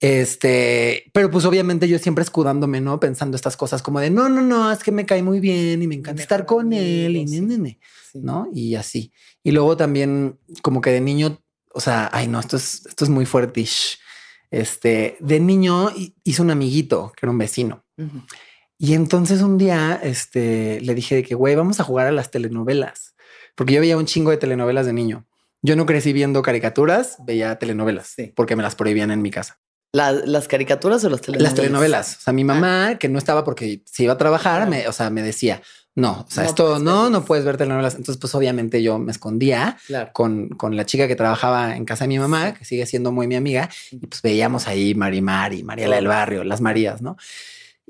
[0.00, 3.00] Este, pero pues obviamente yo siempre escudándome, ¿no?
[3.00, 5.86] Pensando estas cosas como de no, no, no, es que me cae muy bien y
[5.88, 7.40] me encanta estar con él y sí.
[7.40, 7.78] ne, ne, ne,
[8.12, 8.20] Sí.
[8.22, 8.48] ¿no?
[8.54, 9.12] Y así.
[9.42, 11.42] Y luego también como que de niño,
[11.74, 13.98] o sea, ay no, esto es, esto es muy fuertish.
[14.50, 17.84] Este, de niño hi- hice un amiguito que era un vecino.
[18.78, 22.30] Y entonces un día este, le dije de que, güey, vamos a jugar a las
[22.30, 23.14] telenovelas.
[23.56, 25.26] Porque yo veía un chingo de telenovelas de niño.
[25.60, 28.32] Yo no crecí viendo caricaturas, veía telenovelas Sí.
[28.36, 29.58] porque me las prohibían en mi casa.
[29.98, 31.52] La- ¿Las caricaturas o las telenovelas?
[31.52, 32.16] Las telenovelas.
[32.18, 35.10] O sea, mi mamá, que no estaba porque se iba a trabajar, me, o sea,
[35.10, 35.60] me decía,
[35.94, 37.96] no, o sea, No esto no, no puedes ver telenovelas.
[37.96, 40.10] Entonces, pues obviamente yo me escondía Claro.
[40.12, 43.26] con, con la chica que trabajaba en casa de mi mamá, que sigue siendo muy
[43.26, 47.16] mi amiga, y pues veíamos ahí Marimar y Mariela del Barrio, las Marías, ¿no?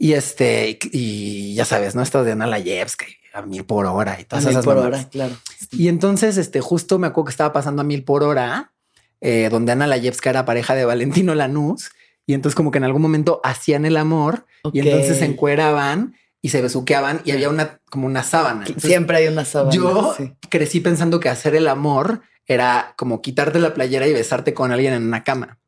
[0.01, 2.03] Y este, y, ya sabes, ¿no?
[2.03, 4.77] Estas de Ana Layevska y a mil por hora y A todas mil esas por
[4.77, 5.01] mamadas.
[5.01, 5.37] hora, claro.
[5.73, 8.73] Y entonces, este, justo me acuerdo que estaba pasando a mil por hora,
[9.21, 11.90] eh, donde Ana Layevska era pareja de Valentino Lanús,
[12.29, 16.51] y entonces como que en algún momento hacían el amor, y entonces se encueraban y
[16.51, 18.67] se besuqueaban, y había una, como una sábana.
[18.67, 19.73] Entonces, Siempre hay una sábana.
[19.73, 20.35] yo sí.
[20.51, 24.93] crecí pensando que hacer el amor era como quitarte la playera y besarte con alguien
[24.93, 25.59] en una cama.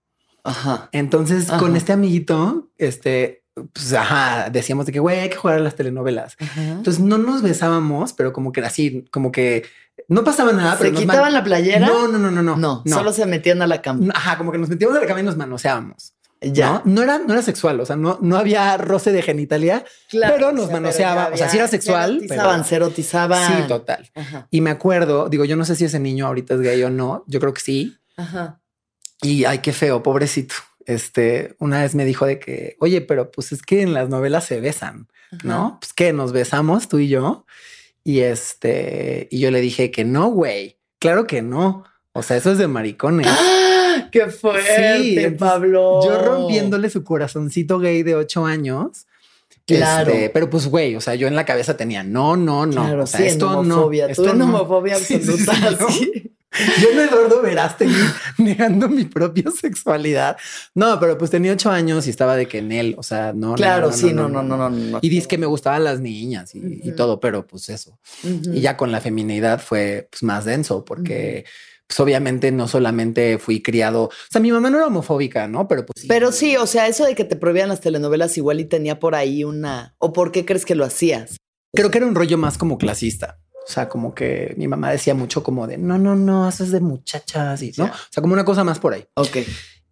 [0.44, 0.90] Ajá.
[0.92, 1.58] Entonces, Ajá.
[1.58, 5.76] con este amiguito, este, pues, ajá, decíamos de que, güey, hay que jugar a las
[5.76, 6.36] telenovelas.
[6.38, 6.72] Ajá.
[6.72, 9.64] Entonces, no nos besábamos, pero como que así, como que
[10.08, 10.76] no pasaba nada.
[10.76, 11.86] ¿Se pero quitaban la playera?
[11.86, 12.56] No, no, no, no, no.
[12.56, 14.12] No, solo se metían a la cama.
[14.14, 16.12] Ajá, como que nos metíamos a la cama y nos manoseábamos.
[16.42, 16.82] Ya.
[16.84, 16.94] ¿no?
[16.94, 20.52] No era, no era sexual, o sea, no, no había roce de genitalia, Claro, pero
[20.52, 21.24] nos manoseaba.
[21.24, 23.56] pero O sea, sí era sexual, Se erotizaban, pero- se erotizaban.
[23.62, 24.10] Sí, total.
[24.14, 24.48] Ajá.
[24.50, 27.24] Y me acuerdo, digo, yo no sé si ese niño ahorita es gay o no,
[27.26, 27.96] yo creo que sí.
[28.16, 28.60] Ajá.
[29.22, 30.54] Y ay, qué feo, pobrecito.
[30.86, 34.44] Este, una vez me dijo de que, oye, pero pues es que en las novelas
[34.44, 35.08] se besan,
[35.44, 35.76] ¿no?
[35.80, 37.44] Pues que nos besamos tú y yo.
[38.02, 41.84] Y este, y yo le dije que no, güey, claro que no.
[42.12, 43.26] O sea, eso es de maricones.
[43.28, 44.08] ¡Ah!
[44.10, 46.00] ¡Qué fuerte, Sí, entonces, Pablo!
[46.04, 49.06] Yo rompiéndole su corazoncito gay de ocho años.
[49.66, 50.10] Claro.
[50.10, 52.72] Este, pero pues, güey, o sea, yo en la cabeza tenía no, no, no.
[52.72, 54.08] Claro, o sea, sí, esto en homofobia.
[54.08, 54.14] no.
[54.14, 54.44] Tú esto en no.
[54.46, 55.52] homofobia sí, absoluta.
[55.78, 55.88] ¿no?
[56.82, 57.94] Yo en Eduardo Verástegui
[58.38, 60.36] negando mi propia sexualidad.
[60.74, 63.50] No, pero pues tenía ocho años y estaba de que en él, o sea, no.
[63.50, 64.70] no, Claro, no, sí, no, no, no, no.
[64.70, 64.98] no.
[65.00, 67.98] Y dice que me gustaban las niñas y, todo, pero pues eso.
[68.24, 71.44] Y ya con la feminidad fue pues, más denso porque
[71.90, 75.66] pues obviamente no solamente fui criado, o sea, mi mamá no era homofóbica, ¿no?
[75.66, 78.64] Pero pues Pero sí, o sea, eso de que te prohibían las telenovelas igual y
[78.64, 79.96] tenía por ahí una...
[79.98, 81.36] ¿O por qué crees que lo hacías?
[81.74, 83.40] creo que era un rollo más como clasista.
[83.66, 86.70] O sea, como que mi mamá decía mucho como de no, no, no, eso es
[86.70, 87.86] de muchachas y no.
[87.86, 89.04] O sea, como una cosa más por ahí.
[89.14, 89.38] Ok.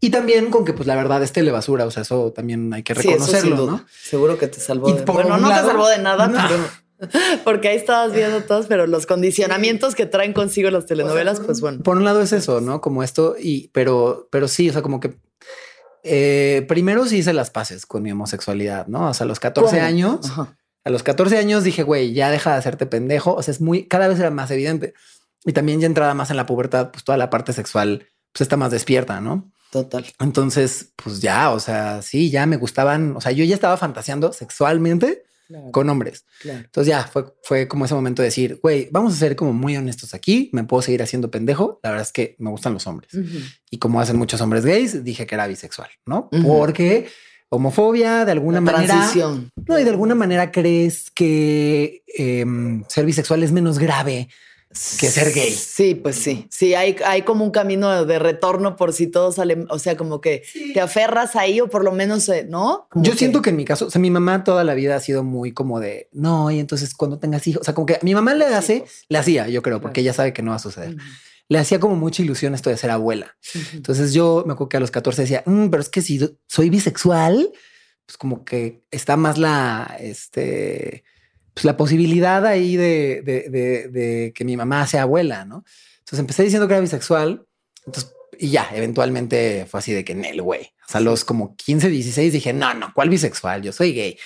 [0.00, 1.84] Y también con que, pues la verdad, es telebasura.
[1.84, 3.66] O sea, eso también hay que Sí, eso reconocerlo.
[3.66, 3.84] ¿no?
[4.02, 5.02] Seguro que te salvó Y de...
[5.02, 6.38] por Bueno, no lado- te salvó de nada, No.
[6.48, 6.64] pero...
[7.44, 11.82] Porque ahí estabas viendo todos, pero los condicionamientos que traen consigo las telenovelas, pues bueno.
[11.82, 12.80] Por un lado es eso, ¿no?
[12.80, 15.14] Como esto, y pero, pero sí, o sea, como que
[16.02, 19.08] eh, primero sí hice las paces con mi homosexualidad, ¿no?
[19.08, 19.86] O sea, a los 14 ¿Cómo?
[19.86, 20.56] años, Ajá.
[20.84, 23.34] a los 14 años dije, güey, ya deja de hacerte pendejo.
[23.34, 24.94] O sea, es muy, cada vez era más evidente.
[25.44, 28.56] Y también ya entrada más en la pubertad, pues toda la parte sexual, pues está
[28.56, 29.52] más despierta, ¿no?
[29.70, 30.04] Total.
[30.18, 34.32] Entonces, pues ya, o sea, sí, ya me gustaban, o sea, yo ya estaba fantaseando
[34.32, 35.24] sexualmente
[35.72, 36.24] con hombres.
[36.40, 36.60] Claro.
[36.60, 39.76] Entonces ya fue, fue como ese momento de decir, güey, vamos a ser como muy
[39.76, 43.12] honestos aquí, me puedo seguir haciendo pendejo, la verdad es que me gustan los hombres.
[43.70, 46.28] Y como hacen muchos hombres gays, dije que era bisexual, ¿no?
[46.30, 47.08] Porque
[47.50, 48.94] homofobia de alguna La manera...
[48.94, 49.50] transición.
[49.66, 54.28] No, y de alguna manera crees que em, ser bisexual es menos grave
[54.70, 55.50] que ser gay.
[55.50, 56.46] Sí, pues sí.
[56.50, 60.20] Sí, hay, hay como un camino de retorno por si todo sale, o sea, como
[60.20, 60.42] que
[60.74, 62.86] te aferras ahí o por lo menos, eh, ¿no?
[62.90, 65.00] Como Yo siento que en mi caso, o sea, mi mamá toda la vida ha
[65.00, 68.14] sido muy como de no, y entonces cuando tengas hijos, o sea, como que mi
[68.14, 70.96] mamá le hace, le hacía, yo creo, porque ella sabe que no va a suceder.
[71.48, 73.36] Le hacía como mucha ilusión esto de ser abuela.
[73.72, 76.68] Entonces yo me acuerdo que a los 14 decía, "Mm, pero es que si soy
[76.68, 77.50] bisexual,
[78.04, 81.04] pues como que está más la, este,
[81.58, 85.64] pues la posibilidad ahí de, de, de- que mi mamá sea abuela, ¿no?
[85.98, 87.44] Entonces empecé diciendo que era bisexual,
[87.84, 90.70] entonces, y ya, eventualmente fue así de que en el güey.
[90.88, 93.62] O sea, los como 15, 16 dije, no, no, ¿cuál bisexual?
[93.62, 94.16] Yo soy gay.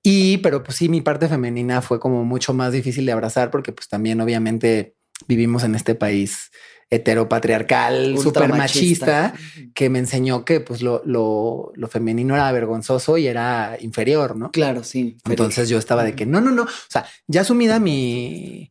[0.00, 3.72] Y, pero pues sí, mi parte femenina fue como mucho más difícil de abrazar porque
[3.72, 4.94] pues también obviamente
[5.26, 6.52] vivimos en este país
[6.90, 9.34] heteropatriarcal, súper machista,
[9.74, 14.50] que me enseñó que pues lo, lo, lo femenino era vergonzoso y era inferior, ¿no?
[14.50, 15.16] Claro, sí.
[15.22, 16.62] pero- Entonces yo estaba de que no, no, no.
[16.62, 18.70] O sea, ya asumida mi,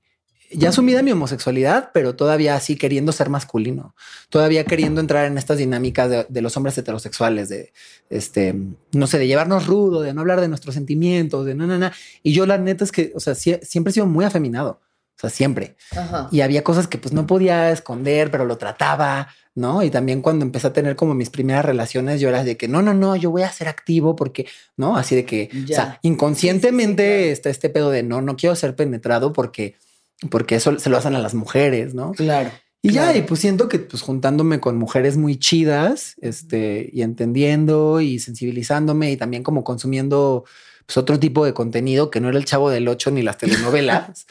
[0.52, 3.96] ya asumida mi homosexualidad, pero todavía así queriendo ser masculino,
[4.30, 7.74] todavía queriendo entrar en estas dinámicas de, de los hombres heterosexuales, de
[8.10, 8.56] este,
[8.92, 11.90] no sé, de llevarnos rudo, de no hablar de nuestros sentimientos, de no, no, no.
[12.22, 14.80] Y yo la neta es que, o sea, sie- siempre he sido muy afeminado.
[15.24, 15.76] Sea, siempre.
[15.96, 16.28] Ajá.
[16.32, 19.82] Y había cosas que pues no podía esconder, pero lo trataba, ¿no?
[19.84, 22.82] Y también cuando empecé a tener como mis primeras relaciones, yo era de que no,
[22.82, 24.98] no, no, yo voy a ser activo porque, ¿no?
[24.98, 25.62] Así de que, Ya.
[25.64, 27.32] o sea, inconscientemente Sí, sí, sí, claro.
[27.32, 29.76] está este pedo de no, no quiero ser penetrado porque,
[30.30, 32.12] porque eso se lo hacen a las mujeres, ¿no?
[32.12, 32.52] Claro.
[32.82, 38.02] Y ya, y pues siento que pues juntándome con mujeres muy chidas, este, y entendiendo
[38.02, 40.44] y sensibilizándome y también como consumiendo
[40.86, 44.26] pues otro tipo de contenido que no era el chavo del 8 ni las telenovelas.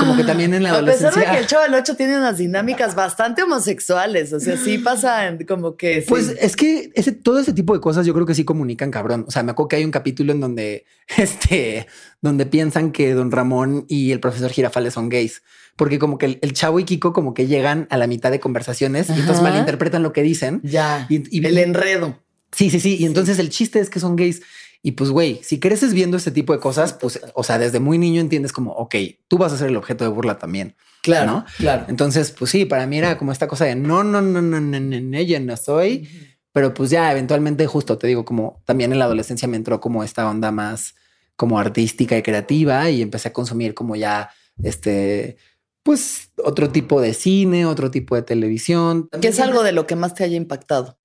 [0.00, 1.32] Como que también en la A pesar de adolescencia.
[1.32, 5.76] que el Chavo del 8 tiene unas dinámicas bastante homosexuales, o sea, sí pasan como
[5.76, 6.00] que...
[6.02, 6.06] sí.
[6.08, 9.24] Pues es que ese, todo ese tipo de cosas yo creo que sí comunican cabrón.
[9.28, 10.84] O sea, me acuerdo que hay un capítulo en donde,
[11.16, 11.86] este,
[12.20, 15.42] donde piensan que don Ramón y el profesor Girafales son gays.
[15.76, 18.38] Porque como que el, el chavo y Kiko como que llegan a la mitad de
[18.40, 20.60] conversaciones y entonces malinterpretan lo que dicen.
[20.62, 22.20] ya, Y, y- el enredo.
[22.52, 22.96] Sí, sí, sí.
[23.00, 24.40] Y entonces el chiste es que son gays.
[24.86, 27.96] Y pues, güey, si creces viendo este tipo de cosas, pues, o sea, desde muy
[27.96, 28.94] niño entiendes como, ok,
[29.28, 30.76] tú vas a ser el objeto de burla también.
[31.02, 31.44] Claro, ¿no?
[31.56, 31.86] claro.
[31.88, 34.80] Entonces, pues sí, para mí era como esta cosa de no, no, no, no, no,
[34.80, 36.06] no, no, yo no soy.
[36.52, 40.04] Pero pues ya eventualmente, justo te digo, como también en la adolescencia me entró como
[40.04, 40.94] esta onda más
[41.34, 44.30] como artística y creativa y empecé a consumir como ya
[44.62, 45.38] este,
[45.82, 49.08] pues otro tipo de cine, otro tipo de televisión.
[49.18, 50.98] Que es algo de lo que más te haya impactado.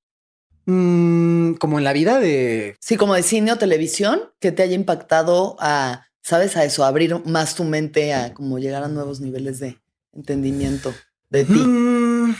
[0.65, 4.75] Mm, como en la vida de Sí, como de cine o televisión, que te haya
[4.75, 6.55] impactado a, ¿sabes?
[6.57, 9.79] A eso, a abrir más tu mente, a como llegar a nuevos niveles de
[10.13, 10.93] entendimiento
[11.29, 11.53] de ti.
[11.53, 12.35] Mm,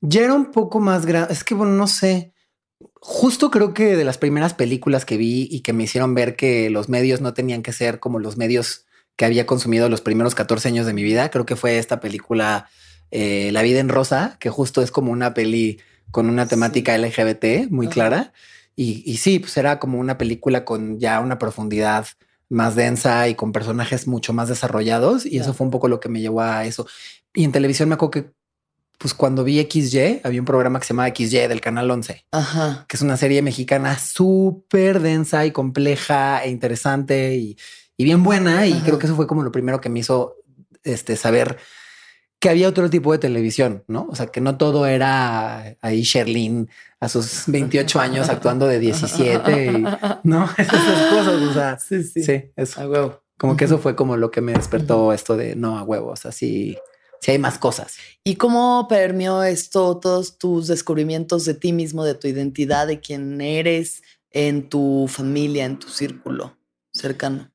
[0.00, 1.32] ya era un poco más grande.
[1.32, 2.32] Es que, bueno, no sé.
[3.00, 6.70] Justo creo que de las primeras películas que vi y que me hicieron ver que
[6.70, 10.68] los medios no tenían que ser como los medios que había consumido los primeros 14
[10.68, 12.68] años de mi vida, creo que fue esta película
[13.10, 17.70] eh, La vida en rosa, que justo es como una peli con una temática LGBT
[17.70, 17.94] muy Ajá.
[17.94, 18.32] clara.
[18.76, 22.06] Y, y sí, pues era como una película con ya una profundidad
[22.48, 25.26] más densa y con personajes mucho más desarrollados.
[25.26, 26.86] Y eso fue un poco lo que me llevó a eso.
[27.34, 28.30] Y en televisión me acuerdo que,
[28.98, 32.84] pues cuando vi XY, había un programa que se llamaba XY del Canal 11, Ajá.
[32.88, 37.56] que es una serie mexicana súper densa y compleja e interesante y,
[37.96, 38.66] y bien buena.
[38.66, 38.84] Y Ajá.
[38.84, 40.36] creo que eso fue como lo primero que me hizo
[40.82, 41.58] este, saber
[42.40, 44.06] que había otro tipo de televisión, ¿no?
[44.10, 46.68] O sea, que no todo era ahí Sherlyn
[47.00, 49.84] a sus 28 años actuando de 17 y
[50.22, 52.22] no, esas cosas, o sea, Sí, sí.
[52.22, 52.80] sí, eso.
[52.80, 53.22] A huevo.
[53.38, 56.76] Como que eso fue como lo que me despertó esto de no a huevos, así,
[57.20, 57.96] sí hay más cosas.
[58.24, 63.40] ¿Y cómo permeó esto todos tus descubrimientos de ti mismo, de tu identidad, de quién
[63.40, 66.56] eres en tu familia, en tu círculo
[66.92, 67.52] cercano?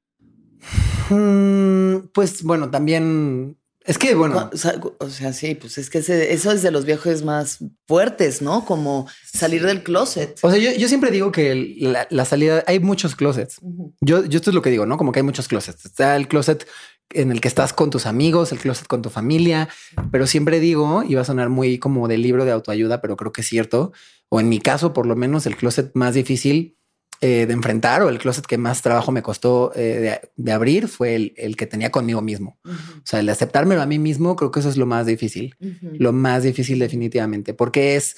[1.10, 6.00] Mm, pues bueno, también es que bueno, O sea, o sea, sí, pues es que
[6.00, 8.66] ese- eso es de los viajes más fuertes, ¿no?
[8.66, 10.40] Como salir del closet.
[10.42, 13.58] o sea, yo, yo siempre digo que el- la, la salida, hay muchos closets.
[14.02, 14.98] Yo, yo esto es lo que digo, ¿no?
[14.98, 15.86] Como que hay muchos closets.
[15.86, 16.68] Está el closet
[17.10, 19.70] en el que estás con tus amigos, el closet con tu familia,
[20.12, 23.32] pero siempre digo, y va a sonar muy como del libro de autoayuda, pero creo
[23.32, 23.92] que es cierto,
[24.30, 26.78] o en mi caso, por lo menos, el closet más difícil
[27.26, 30.90] eh, de enfrentar o el closet que más trabajo me costó eh, de, de abrir
[30.90, 32.60] fue el, el que tenía conmigo mismo.
[32.66, 35.56] O sea, el de aceptármelo a mí mismo, creo que eso es lo más difícil
[35.82, 38.18] lo más difícil definitivamente, porque es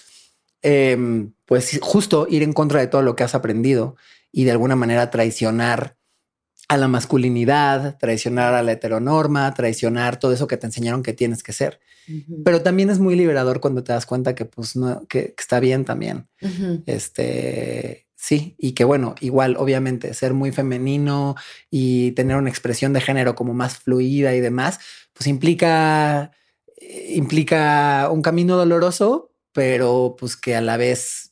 [0.64, 3.96] em, pues justo ir en contra de todo lo que has aprendido
[4.32, 5.98] y de alguna manera traicionar
[6.68, 11.44] a la masculinidad, traicionar a la heteronorma, traicionar todo eso que te enseñaron que tienes
[11.44, 11.80] que ser.
[12.44, 15.60] Pero también es muy liberador cuando te das cuenta que pues no, que, que está
[15.60, 16.28] bien también.
[16.88, 21.36] Este, sí, y que bueno, igual, obviamente, ser muy femenino
[21.70, 24.80] y tener una expresión de género como más fluida y demás,
[25.14, 26.32] pues implica,
[26.78, 31.32] eh, implica un camino doloroso, pero pues que a la vez,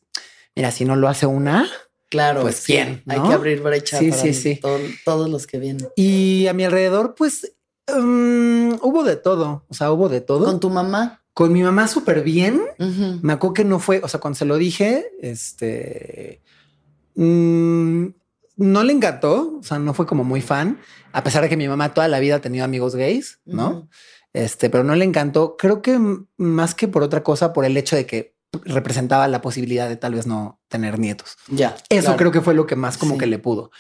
[0.56, 1.68] mira, si no lo hace una,
[2.10, 4.60] Claro, Pues, sí, ¿quién, Hay que abrir brecha Sí, para sí, sí.
[4.62, 5.88] todo- todos los que vienen.
[5.96, 7.56] y a mi alrededor, pues
[7.88, 10.46] mm, hubo de todo, o sea, hubo de todo.
[10.46, 11.24] Con tu mamá.
[11.34, 12.62] Con mi mamá súper bien.
[13.24, 16.43] Me acuerdo que no fue, o sea, cuando se lo dije, este
[17.16, 18.06] mm,
[18.58, 20.80] no le encantó, o sea, no fue como muy fan,
[21.12, 23.90] a pesar de que mi mamá toda la vida ha tenido amigos gays, ¿no?
[24.34, 25.56] Este, pero no le encantó.
[25.58, 26.00] Creo que
[26.38, 30.14] más que por otra cosa, por el hecho de que representaba la posibilidad de tal
[30.16, 31.38] vez no tener nietos.
[31.48, 31.76] Ya.
[31.90, 32.18] Eso claro.
[32.18, 33.20] creo que fue lo que más como Sí.
[33.20, 33.72] que le pudo.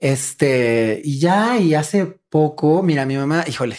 [0.00, 3.76] Este, y ya, y hace poco, mira, mi mamá, híjole,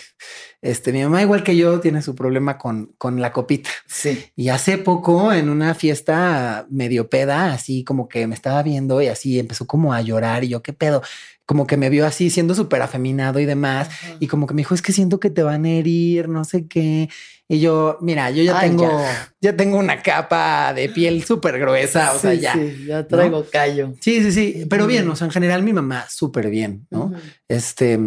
[0.62, 3.70] este, mi mamá igual que yo tiene su problema con, con la copita.
[3.88, 4.26] Sí.
[4.36, 9.08] Y hace poco en una fiesta medio peda, así como que me estaba viendo y
[9.08, 11.02] así empezó como a llorar y yo qué pedo,
[11.46, 13.90] como que me vio así siendo súper afeminado y demás.
[14.20, 16.68] Y como que me dijo, es que siento que te van a herir, no sé
[16.68, 17.10] qué.
[17.48, 19.34] Y yo, mira, yo ya Ay, tengo, ya.
[19.42, 19.58] ya.
[19.58, 22.54] tengo una capa de piel súper gruesa, o sea, ya.
[22.54, 23.94] sí, ya traigo callo.
[24.00, 27.12] Sí, sí, sí, pero bien, o sea, en general mi mamá súper bien, ¿no?
[27.48, 28.00] Este,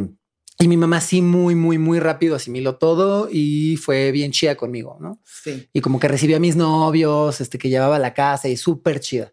[0.62, 4.96] y mi mamá sí muy, muy, muy rápido asimiló todo y fue bien chida conmigo,
[5.00, 5.18] ¿no?
[5.24, 5.68] Sí.
[5.72, 9.00] y como que recibía a mis novios, este que llevaba a la casa y súper
[9.00, 9.32] chida.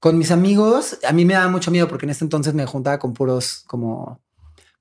[0.00, 2.98] Con mis amigos, a mí me daba mucho miedo porque en ese entonces me juntaba
[2.98, 4.20] con puros como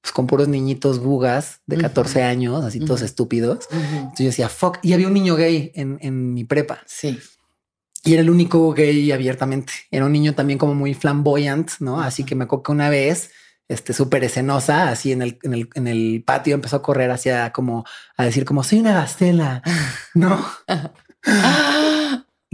[0.01, 1.83] pues con puros niñitos bugas de Ujú.
[1.83, 3.05] 14 años, así todos Ujú.
[3.05, 3.67] estúpidos.
[3.71, 7.19] Entonces yo decía, fuck, y había un niño gay en, en mi prepa Sí.
[8.03, 9.73] y era el único gay abiertamente.
[9.91, 11.99] Era un niño también como muy flamboyant, ¿no?
[12.01, 13.31] Así que me acuerdo que una vez,
[13.67, 17.51] este súper escenosa, así en el, en el, en el patio empezó a correr hacia
[17.51, 19.61] como a decir como soy una gastela,
[20.13, 20.45] ¿no?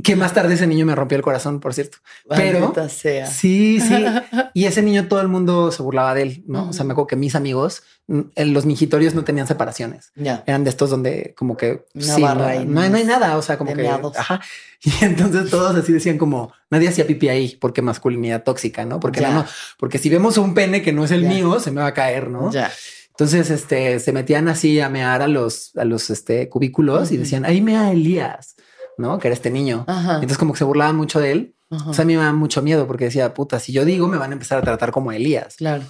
[0.02, 2.00] Que más tarde ese niño me rompió el corazón, por cierto.
[2.28, 3.28] Pero- sea.
[3.28, 4.06] Sí, sí.
[4.56, 6.70] Y ese niño todo el mundo se burlaba de él, ¿no?
[6.70, 10.12] O sea, me acuerdo que mis amigos, mm, en los mijitorios no tenían separaciones.
[10.16, 10.44] Ya.
[10.48, 13.38] Eran de estos donde como que Una sí, barra no, hay- no hay nomás nada.
[13.38, 14.42] O sea, como que ajá.
[14.84, 19.00] Y entonces todos así decían como nadie hacía pipí ahí porque masculinidad tóxica, no?
[19.00, 19.46] Porque no,
[19.78, 22.30] porque si vemos un pene que no es el mío, se me va a caer,
[22.30, 22.52] no?
[22.52, 22.72] Ya.
[23.12, 27.46] Entonces, este, se metían así a mear a los, a los, este, cubículos y decían,
[27.46, 28.56] ahí mea Elías,
[28.98, 29.20] ¿no?
[29.20, 29.86] Que era este niño.
[29.88, 30.16] Ajá.
[30.16, 31.56] Entonces como que se burlaban mucho de él.
[31.70, 31.90] Ajá.
[31.90, 34.18] O sea, a mí me da mucho miedo porque decía, puta, si yo digo, me
[34.18, 35.56] van a empezar a tratar como Elías.
[35.58, 35.84] claro.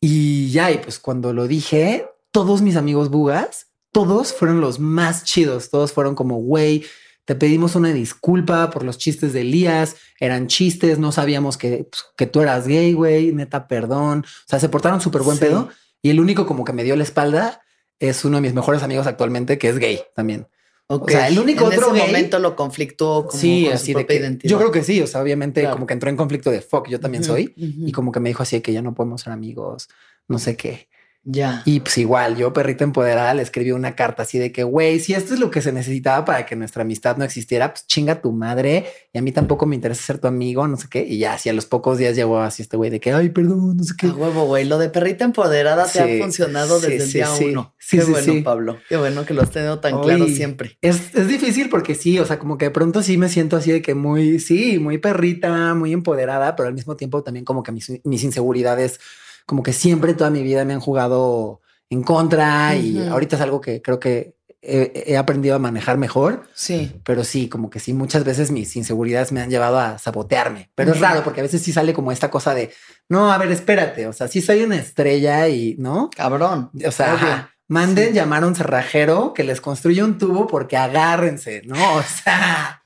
[0.00, 5.22] Y ya, y pues cuando lo dije, todos mis amigos bugas, todos fueron los más
[5.22, 5.70] chidos.
[5.70, 6.84] Todos fueron como, güey,
[7.24, 9.94] te pedimos una disculpa por los chistes de Elías.
[10.18, 14.24] Eran chistes, no sabíamos que, pues, que tú eras gay, güey, neta, perdón.
[14.26, 15.44] O sea, se portaron súper buen Sí.
[15.44, 15.68] pedo.
[16.02, 17.60] Y el único como que me dio la espalda
[18.00, 20.48] es uno de mis mejores amigos actualmente, que es gay también.
[20.88, 21.10] Ok.
[21.10, 23.98] sea, el único en otro ese gay- momento lo conflictuó como sí, con así su
[23.98, 24.50] de que identidad.
[24.50, 25.00] yo creo que sí.
[25.00, 25.76] O sea, obviamente Claro.
[25.76, 27.52] como que entró en conflicto de fuck, yo también soy.
[27.56, 29.88] Y como que me dijo así de que ya no podemos ser amigos,
[30.28, 30.88] no sé qué.
[31.24, 31.62] Ya.
[31.64, 35.14] Y pues igual, yo, perrita empoderada, le escribí una carta así de que, güey, si
[35.14, 38.32] esto es lo que se necesitaba para que nuestra amistad no existiera, pues chinga tu
[38.32, 38.86] madre.
[39.12, 41.04] Y a mí tampoco me interesa ser tu amigo, no sé qué.
[41.04, 43.76] Y ya, así a los pocos días llegó así este güey de que, ay, perdón,
[43.76, 44.08] no sé qué.
[44.08, 44.64] A huevo, güey.
[44.64, 47.44] Lo de perrita empoderada te ha funcionado sí, desde el sí, día sí.
[47.46, 47.74] uno.
[47.78, 48.44] Sí, Qué bueno.
[48.44, 48.78] Pablo.
[48.88, 50.78] Qué bueno que lo has tenido tan claro siempre.
[50.82, 53.70] Es, es difícil porque sí, o sea, como que de pronto sí me siento así
[53.70, 57.72] de que muy, sí, muy perrita, muy empoderada, pero al mismo tiempo también como que
[57.72, 59.00] mis, mis inseguridades,
[59.46, 63.60] como que siempre toda mi vida me han jugado en contra y ahorita es algo
[63.60, 66.92] que creo que he, he aprendido a manejar mejor, Sí.
[67.04, 70.92] pero sí, como que sí, muchas veces mis inseguridades me han llevado a sabotearme, pero
[70.92, 72.72] es raro porque a veces sí sale como esta cosa de,
[73.08, 76.10] no, a ver, espérate, o sea, sí soy una estrella y, ¿no?
[76.16, 76.70] Cabrón.
[76.86, 78.14] O sea, ajá, manden Sí.
[78.14, 81.94] llamar a un cerrajero que les construya un tubo porque agárrense, ¿no?
[81.96, 82.84] O sea,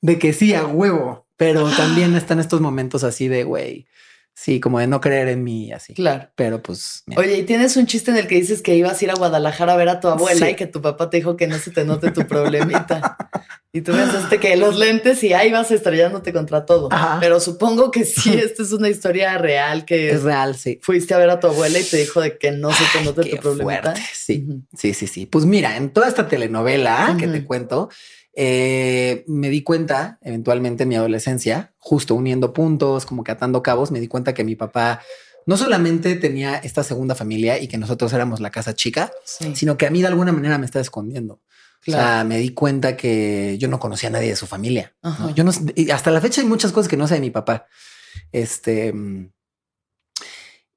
[0.00, 1.26] de que sí, a huevo.
[1.36, 3.86] Pero también están estos momentos así de, güey,
[4.38, 5.94] sí, como de no creer en mí así.
[5.94, 6.28] Claro.
[6.36, 7.20] Pero pues, mira.
[7.22, 9.72] Oye, y tienes un chiste en el que dices que ibas a ir a Guadalajara
[9.72, 10.52] a ver a tu abuela Sí.
[10.52, 13.16] y que tu papá te dijo que no se te note tu problemita.
[13.72, 16.88] y tú pensaste que los lentes y ahí vas estrellándote contra todo.
[16.92, 17.16] Ajá.
[17.20, 20.78] Pero supongo que sí, esta es una historia real que es real, sí.
[20.82, 23.22] fuiste a ver a tu abuela y te dijo de que no se te note
[23.22, 23.82] Qué tu problemita.
[23.94, 24.46] fuerte, sí.
[24.76, 25.26] Sí, sí, sí.
[25.26, 27.88] Pues mira, en toda esta telenovela que te cuento,
[28.36, 33.90] eh, me di cuenta eventualmente en mi adolescencia, justo uniendo puntos, como que atando cabos,
[33.90, 35.00] me di cuenta que mi papá
[35.46, 39.56] no solamente tenía esta segunda familia y que nosotros éramos la casa chica, Sí.
[39.56, 41.40] sino que a mí de alguna manera me está escondiendo.
[41.88, 44.94] O sea, me di cuenta que yo no conocía a nadie de su familia.
[45.36, 47.66] Yo no y hasta la fecha hay muchas cosas que no sé de mi papá.
[48.32, 49.30] Este mm,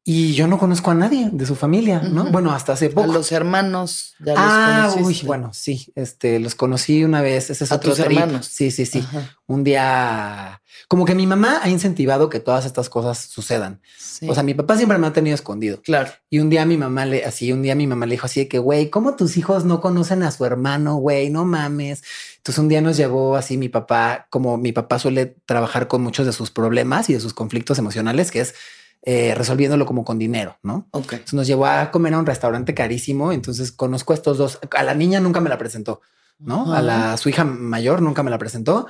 [0.06, 2.32] Y yo no conozco a nadie de su familia, ¿no?
[2.32, 3.14] Bueno, hasta hace A poco.
[3.14, 5.28] los hermanos ya los ah, uy, conociste.
[5.28, 8.18] bueno, sí, este, los conocí una vez, ese es ¿A otro tus trip.
[8.18, 8.48] hermanos?
[8.48, 9.00] Sí, sí, sí.
[9.00, 13.82] Ajá, Un día, como que mi mamá ha incentivado que todas estas cosas sucedan.
[14.00, 14.28] sí.
[14.28, 15.82] O sea, mi papá siempre me ha tenido escondido.
[15.84, 16.10] claro.
[16.32, 18.48] Y un día mi mamá le, así, un día mi mamá le dijo así de
[18.48, 21.30] que, güey, ¿cómo tus hijos no conocen a su hermano, güey?
[21.30, 22.04] No mames.
[22.38, 26.26] Entonces un día nos llevó así mi papá, como mi papá suele trabajar con muchos
[26.26, 28.56] de sus problemas y de sus conflictos emocionales, que es
[29.02, 30.88] eh, resolviéndolo como con dinero, ¿no?
[30.92, 31.14] Ok.
[31.14, 33.32] Entonces nos llevó a comer a un restaurante carísimo.
[33.32, 34.60] Entonces conozco a estos dos.
[34.76, 36.02] A la niña nunca me la presentó,
[36.38, 36.74] ¿no?
[36.74, 38.88] A la su hija mayor nunca me la presentó.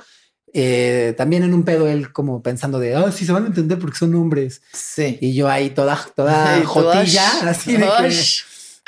[0.52, 3.78] Eh, también en un pedo él como pensando de, ah, sí se van a entender
[3.78, 4.62] porque son hombres.
[4.72, 5.16] Sí.
[5.20, 8.10] Y yo ahí toda, toda Y tú, jotilla, ash, así de que...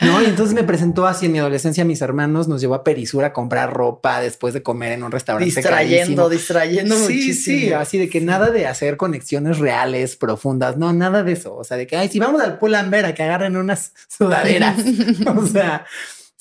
[0.05, 2.85] No, y entonces me presentó así en mi adolescencia a mis hermanos, nos llevó a
[2.85, 6.29] Perisur a comprar ropa después de comer en un restaurante Distrayendo, carísimo.
[6.29, 7.59] distrayendo Sí, muchísimo.
[7.69, 11.55] sí, así de que nada de hacer conexiones reales, profundas, no, nada de eso.
[11.57, 14.77] O sea, de que, ay, si vamos al Pull&Bear a que agarren unas sudaderas.
[15.37, 15.85] o sea,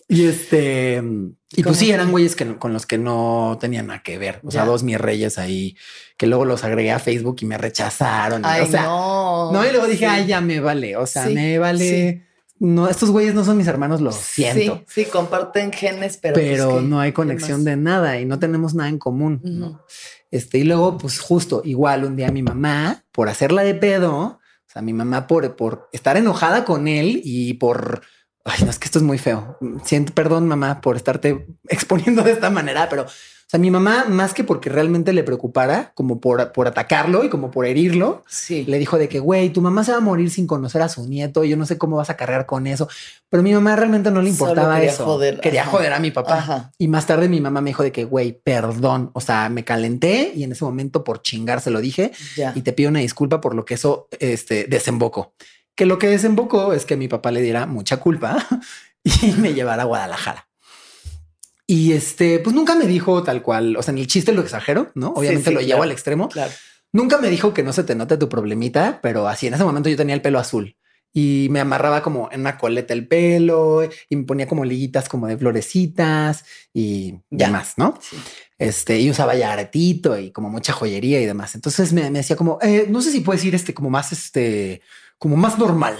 [0.08, 1.02] y este,
[1.54, 4.40] y ¿Cómo pues sí, eran güeyes que, con los que no tenían nada que ver.
[4.44, 4.68] O sea, Ya.
[4.68, 5.78] dos mis reyes ahí,
[6.18, 8.42] que luego los agregué a Facebook y me rechazaron.
[8.46, 9.52] Ay, o sea, no.
[9.54, 10.06] no, y luego dije, Sí.
[10.06, 10.98] ay, ya me vale.
[10.98, 12.26] O sea, Sí, me vale.
[12.64, 14.84] No, estos güeyes no son mis hermanos, lo siento.
[14.86, 16.36] Sí, sí, comparten genes, pero.
[16.36, 16.88] Pero, pues, ¿qué?
[16.88, 19.80] no hay ¿Qué conexión de nada y no tenemos nada en común.
[20.30, 24.40] Este, y luego, pues justo igual un día mi mamá, por hacerla de pedo, o
[24.68, 28.04] sea, mi mamá por, por estar enojada con él y por.
[28.46, 29.58] Ay, no es que esto es muy feo.
[29.84, 33.08] Siento perdón, mamá, por estarte exponiendo de esta manera, pero
[33.52, 37.52] sea, mi mamá, más que porque realmente le preocupara, como por, por atacarlo y como
[37.52, 38.64] por herirlo, Sí.
[38.66, 41.06] le dijo de que, güey, tu mamá se va a morir sin conocer a su
[41.08, 41.44] nieto.
[41.44, 42.88] Yo no sé cómo vas a cargar con eso.
[43.30, 45.04] Pero mi mamá realmente no le Solo importaba quería eso.
[45.06, 45.72] joder, Quería ajá.
[45.72, 46.38] joder a mi papá.
[46.38, 46.72] Ajá.
[46.78, 49.12] Y más tarde mi mamá me dijo de que, güey, perdón.
[49.14, 52.54] O sea, me calenté y en ese momento por chingar se lo dije Ya.
[52.56, 55.34] y te pido una disculpa por lo que eso este, desembocó.
[55.76, 58.46] Que lo que desembocó es que mi papá le diera mucha culpa
[59.04, 60.48] y me llevara a Guadalajara.
[61.72, 64.92] Y este, pues nunca me dijo tal cual, o sea, ni el chiste lo exagero,
[64.94, 65.14] ¿no?
[65.16, 65.84] Obviamente sí, lo llevo claro.
[65.84, 66.28] al extremo.
[66.28, 66.52] Claro.
[66.92, 69.88] Nunca me dijo que no se te note tu problemita, pero así en ese momento
[69.88, 70.76] yo tenía el pelo azul
[71.14, 75.28] y me amarraba como en una coleta el pelo y me ponía como liguitas como
[75.28, 76.44] de florecitas
[76.74, 77.46] y Ya.
[77.48, 77.98] demás, ¿no?
[78.02, 78.18] Sí.
[78.58, 81.56] Este, y usaba ya aretito y como mucha joyería y demás.
[81.56, 84.82] Entonces me, me decía como, eh, no sé si puedes ir este como más, este,
[85.22, 85.96] como más normal,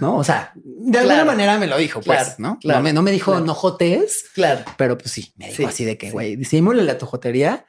[0.00, 0.16] ¿no?
[0.16, 2.58] O sea, de alguna manera me lo dijo, pues, Claro, ¿no?
[2.60, 4.62] claro, no, me, no me dijo no jotes, Claro.
[4.76, 6.12] pero pues sí, me dijo Sí, así de que, sí.
[6.12, 7.66] güey, disimúlale a tu jotería.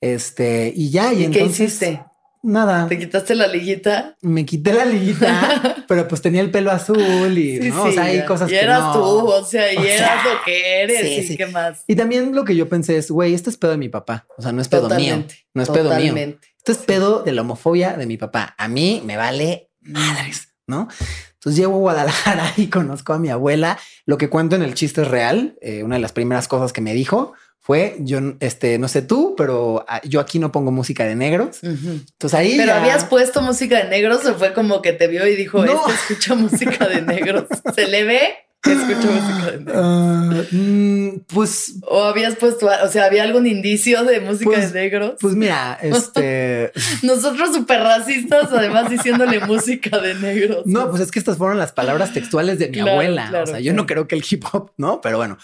[0.00, 2.04] Este, y ya, y, ¿Y, qué entonces hiciste?
[2.42, 2.88] nada.
[2.88, 4.16] ¿Te quitaste la liguita?
[4.22, 7.84] Me quité la liguita, pero pues tenía el pelo azul y Sí, ¿no?
[7.84, 8.92] o sí, sea, hay cosas y que eras no.
[8.94, 11.00] tú, o sea, y O eras sea, lo que eres.
[11.00, 11.36] sí, ¿Y sí.
[11.36, 11.84] qué más?
[11.86, 14.26] Y también lo que yo pensé es, güey, esto es pedo de mi papá.
[14.36, 15.22] O sea, no es pedo mío.
[15.54, 16.14] No es pedo mío.
[16.58, 18.54] Esto es pedo de la homofobia de mi papá.
[18.58, 20.88] A mí me vale madres, ¿no?
[21.34, 23.78] Entonces llego a Guadalajara y conozco a mi abuela.
[24.06, 25.56] Lo que cuento en el chiste es real.
[25.60, 29.34] Eh, una de las primeras cosas que me dijo fue, yo, este, no sé tú,
[29.38, 31.60] pero ah, yo aquí no pongo música de negros.
[31.62, 35.26] Entonces ahí Pero ya- habías puesto música de negros o fue como que te vio
[35.26, 35.72] y dijo, No.
[35.88, 37.44] este escucha música de negros.
[37.74, 38.20] Se le ve
[38.64, 39.76] que escucha música de negros.
[39.76, 44.80] Ah, mm, pues O habías puesto, o sea, había algún indicio de música Pues- de
[44.82, 45.14] negros.
[45.20, 46.72] Pues mira, este.
[47.02, 50.62] Nosotros súper racistas, además diciéndole música de negros.
[50.66, 53.28] no, pues es que estas fueron las palabras textuales de mi Claro, abuela.
[53.28, 53.76] claro, o sea, yo claro.
[53.76, 55.38] no creo que el hip hop, no, pero bueno.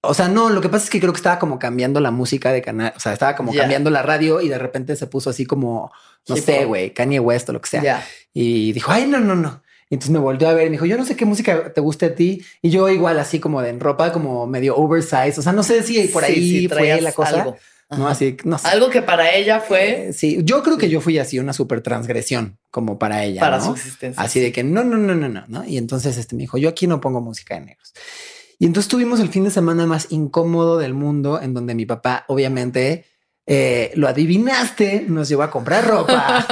[0.00, 2.52] O sea, no, lo que pasa es que creo que estaba como cambiando la música
[2.52, 5.44] de canal, o sea, estaba como cambiando la radio y de repente se puso así
[5.44, 5.90] como,
[6.28, 8.06] no Hip sé, güey, Kanye West o lo que sea.
[8.32, 9.60] Y dijo, ay, no, no, no.
[9.90, 11.80] Y entonces me volvió a ver y me dijo, yo no sé qué música te
[11.80, 12.42] guste a ti.
[12.60, 15.38] Y yo igual así como de en ropa, como medio oversized.
[15.38, 17.40] O sea, no sé si por ahí sí, fue la cosa.
[17.42, 17.56] algo.
[17.90, 18.68] No, así, no sé.
[18.68, 21.80] Algo que para ella fue Eh, sí, yo creo que yo fui así una super
[21.80, 23.40] transgresión como para ella.
[23.40, 23.64] para ¿no?
[23.64, 24.22] su existencia.
[24.22, 25.64] Así de que no, no, no, no, no, no.
[25.64, 27.94] Y entonces este me dijo, yo aquí no pongo música de negros.
[28.58, 32.24] Y entonces tuvimos el fin de semana más incómodo del mundo, en donde mi papá,
[32.28, 33.06] obviamente,
[33.50, 36.44] eh, lo adivinaste, nos llevó a comprar ropa.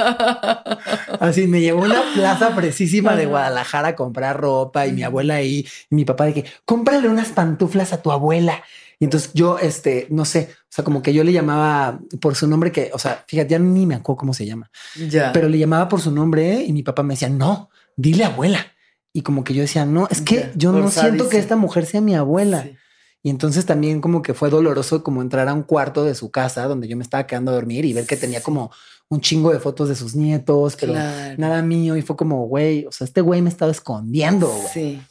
[1.19, 3.27] Así me llevó a una plaza precisísima de.
[3.27, 7.27] Guadalajara a comprar ropa y mi abuela ahí y mi papá de que cómprale unas
[7.29, 8.63] pantuflas a tu abuela.
[8.99, 12.47] Y entonces yo, este, no sé, o sea, como que yo le llamaba por su
[12.47, 15.31] nombre que, o sea, fíjate, ya ni me acuerdo cómo se llama ya.
[15.33, 18.65] pero le llamaba por su nombre y mi papá me decía, no, dile abuela.
[19.13, 21.85] Y como que yo decía, no, es que Ya, yo no siento que esta mujer
[21.85, 22.63] sea mi abuela.
[22.63, 22.75] Sí.
[23.23, 26.65] Y entonces también como que fue doloroso como entrar a un cuarto de su casa
[26.67, 28.71] donde yo me estaba quedando a dormir y ver que tenía como
[29.09, 31.35] un chingo de fotos de sus nietos, pero Claro.
[31.37, 31.95] nada mío.
[31.97, 34.47] Y fue como, güey, o sea, este güey me estaba escondiendo.
[34.47, 34.67] güey.
[34.73, 35.01] Sí,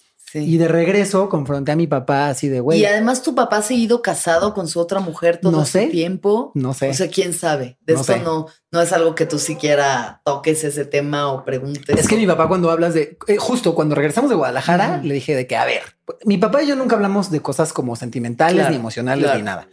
[0.44, 0.44] Sí.
[0.54, 3.62] Y de regreso confronté a mi papá así de, güey, y además tu papá ha
[3.62, 6.52] seguido casado con su otra mujer todo No este tiempo.
[6.54, 6.90] no sé.
[6.90, 7.78] O sea, quién sabe.
[7.86, 8.20] De No esto sé.
[8.20, 11.98] no, no es algo que tú siquiera toques ese tema o preguntes.
[11.98, 15.34] Es que mi papá cuando hablas de, eh, justo cuando regresamos de Guadalajara, le dije
[15.34, 15.82] de que, a ver,
[16.24, 19.38] mi papá y yo nunca hablamos de cosas como sentimentales, Claro, ni emocionales, claro.
[19.38, 19.68] ni nada.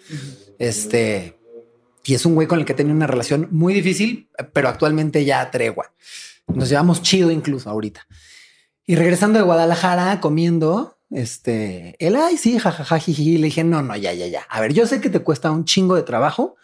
[0.59, 1.37] Este,
[2.03, 5.49] y es un güey con el que tenía una relación muy difícil, pero actualmente ya
[5.51, 5.91] tregua.
[6.47, 8.05] Nos llevamos chido incluso ahorita.
[8.85, 13.37] Y regresando de Guadalajara comiendo, este, él, ay, sí, jajaja, jiji.
[13.37, 14.41] Le dije, no, no, ya, ya, ya.
[14.49, 16.55] A ver, yo sé que te cuesta un chingo de trabajo,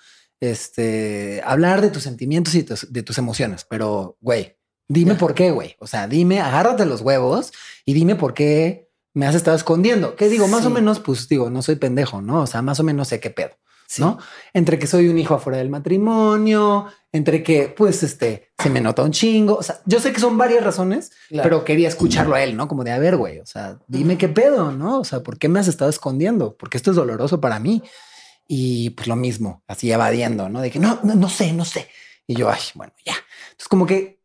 [0.53, 4.57] este, hablar de tus sentimientos y tus- de tus emociones, pero, güey,
[4.88, 5.76] dime por qué, güey.
[5.80, 7.51] O sea, dime, agárrate los huevos
[7.86, 10.15] y dime por qué me has estado escondiendo.
[10.15, 12.41] Que digo, más o menos, pues digo, no soy pendejo, ¿no?
[12.41, 13.51] O sea, más o menos sé qué pedo.
[13.90, 14.04] Sí.
[14.04, 14.20] ¿no?
[14.54, 19.02] Entre que soy un hijo afuera del matrimonio, entre que, pues, este, se me nota
[19.02, 19.56] un chingo.
[19.56, 21.44] O sea, yo sé que son varias razones, Claro.
[21.50, 22.68] pero quería escucharlo a él, ¿no?
[22.68, 25.00] Como de, a ver, güey, o sea, dime qué pedo, ¿no?
[25.00, 26.56] O sea, ¿por qué me has estado escondiendo?
[26.56, 27.82] Porque esto es doloroso para mí.
[28.48, 30.62] Y pues lo mismo, así evadiendo, ¿no?
[30.62, 31.88] De que no, no, no sé, no sé.
[32.28, 33.14] Y yo, ay, bueno, ya.
[33.52, 34.22] Entonces, como que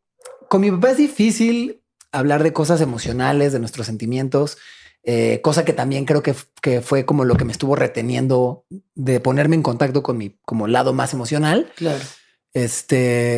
[0.50, 4.58] con mi papá es difícil hablar de cosas emocionales, de nuestros sentimientos,
[5.04, 9.20] eh, cosa que también creo que, que fue como lo que me estuvo reteniendo de
[9.20, 11.70] ponerme en contacto con mi como lado más emocional.
[11.76, 12.02] Claro.
[12.54, 13.36] Este,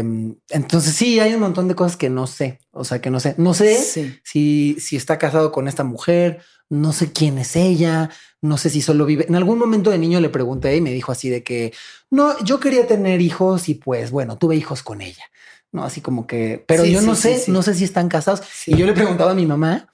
[0.51, 3.35] entonces sí, hay un montón de cosas que no sé, o sea, que no sé,
[3.39, 4.14] no sé Sí.
[4.23, 8.11] si, si está casado con esta mujer, no sé quién es ella,
[8.43, 9.25] no sé si solo vive.
[9.27, 11.73] En algún momento de niño le pregunté y me dijo así de que
[12.11, 15.25] no, yo quería tener hijos y pues bueno, tuve hijos con ella.
[15.73, 18.43] No, así como que, pero Sí, yo no sé, no sé si están casados.
[18.67, 19.89] Y yo le preguntaba a mi mamá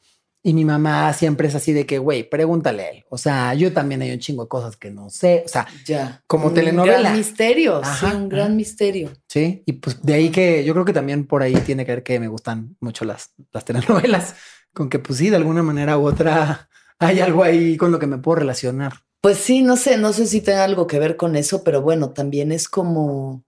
[0.44, 3.04] y mi mamá siempre es así de que, güey, pregúntale a él.
[3.10, 5.42] O sea, yo también hay un chingo de cosas que no sé.
[5.46, 6.22] O sea, Ya.
[6.26, 6.98] Como Un telenovela.
[7.00, 7.76] gran misterio.
[7.82, 8.54] Ajá, sí, un gran ajá.
[8.54, 9.12] misterio.
[9.28, 12.02] Sí, y pues de ahí que yo creo que también por ahí tiene que ver
[12.02, 14.34] que me gustan mucho las, las telenovelas,
[14.74, 16.68] con que pues sí, de alguna manera u otra
[16.98, 18.94] hay algo ahí con lo que me puedo relacionar.
[19.20, 22.10] Pues sí, no sé, no sé si tenga algo que ver con eso, pero bueno,
[22.10, 23.44] también es como,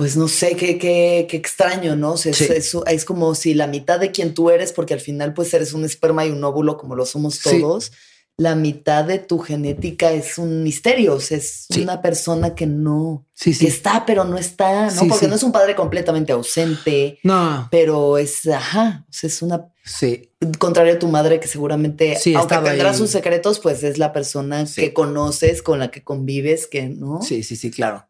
[0.00, 2.12] pues no sé, qué, qué, qué extraño, ¿no?
[2.12, 2.46] O sea, es- Sí.
[2.56, 5.74] es, es como si la mitad de quien tú eres, porque al final pues eres
[5.74, 7.60] un esperma y un óvulo como lo somos Sí.
[7.60, 7.92] todos,
[8.38, 11.82] la mitad de tu genética es un misterio, o sea, es Sí.
[11.82, 15.06] una persona que no, que está, pero no está, ¿no?
[15.06, 19.66] Porque no es un padre completamente ausente, No, pero es, ajá, o sea, es una
[19.90, 22.96] sí, contrario a tu madre que seguramente, Sí, aunque tendrá ahí.
[22.96, 24.80] sus secretos, pues es la persona Sí.
[24.80, 27.20] que conoces, con la que convives, que no.
[27.22, 28.06] sí, sí, sí, claro.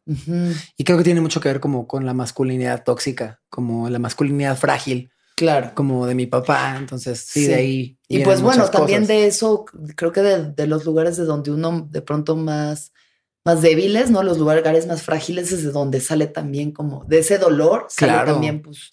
[0.76, 4.56] Y creo que tiene mucho que ver como con la masculinidad tóxica, como la masculinidad
[4.58, 5.70] frágil, Claro.
[5.74, 6.76] como de mi papá.
[6.78, 7.46] Entonces, sí, Sí.
[7.48, 7.98] de ahí.
[8.08, 9.08] Y pues bueno, también cosas.
[9.08, 9.64] de eso,
[9.96, 12.92] creo que de, de los lugares de donde uno de pronto más,
[13.44, 14.22] más débiles, ¿no?
[14.22, 18.32] Los lugares más frágiles es de donde sale también como de ese dolor, sale Claro.
[18.32, 18.90] también pues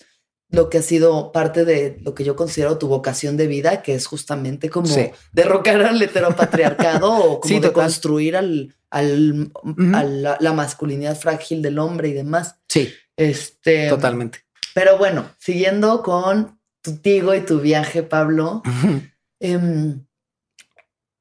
[0.49, 3.93] lo que ha sido parte de lo que yo considero tu vocación de vida, que
[3.95, 5.09] es justamente como Sí.
[5.33, 9.51] derrocar al heteropatriarcado o como Sí, de construir al, al,
[9.93, 12.55] a la, la masculinidad frágil del hombre y demás.
[12.69, 14.39] Sí, Este, totalmente.
[14.73, 18.61] Pero bueno, siguiendo con tu tigo y tu viaje, Pablo,
[19.41, 20.05] em,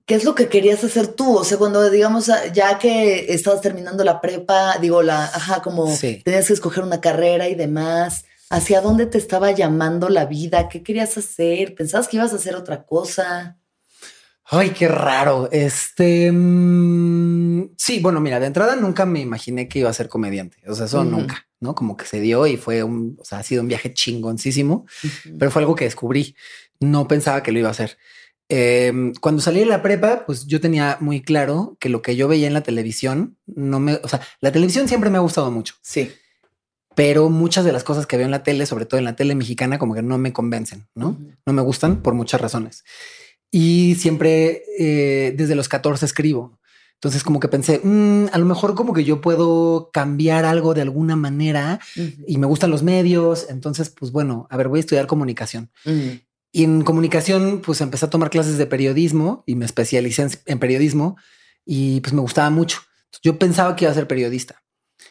[0.07, 1.37] ¿qué es lo que querías hacer tú?
[1.39, 6.23] O sea, cuando digamos, ya que estabas terminando la prepa, digo, la, ajá, como Sí.
[6.25, 10.69] tenías que escoger una carrera y demás, ¿hacia dónde te estaba llamando la vida?
[10.69, 11.75] ¿Qué querías hacer?
[11.75, 13.59] ¿Pensabas que ibas a hacer otra cosa?
[14.45, 15.49] Ay, qué raro.
[15.51, 20.59] Este mm, sí, bueno, mira, de entrada nunca me imaginé que iba a ser comediante.
[20.69, 21.75] O sea, eso nunca, ¿no?
[21.75, 24.87] Como que se dio y fue un, o sea, ha sido un viaje chingoncísimo,
[25.39, 26.37] pero fue algo que descubrí.
[26.79, 27.99] No pensaba que lo iba a hacer.
[28.49, 32.29] Em, cuando salí de la prepa, pues yo tenía muy claro que lo que yo
[32.29, 35.75] veía en la televisión no me, o sea, la televisión siempre me ha gustado mucho,
[35.83, 36.13] Sí.
[36.97, 39.35] Pero muchas de las cosas que veo en la tele, sobre todo en la tele
[39.37, 41.17] mexicana, como que no me convencen, ¿no?
[41.45, 42.83] No me gustan por muchas razones.
[43.53, 46.59] Y siempre eh, desde los 14 escribo.
[46.95, 50.81] Entonces como que pensé, "Mm, a lo mejor como que yo puedo cambiar algo de
[50.81, 52.25] alguna manera Ujú.
[52.27, 53.47] y me gustan los medios.
[53.51, 55.71] Entonces, pues bueno, a ver, voy a estudiar comunicación.
[55.85, 56.19] Ujú.
[56.53, 60.59] Y en comunicación, pues empecé a tomar clases de periodismo y me especialicé en, en
[60.59, 61.17] periodismo
[61.67, 62.79] y pues me gustaba mucho.
[63.05, 64.63] Entonces, yo pensaba que iba a ser periodista,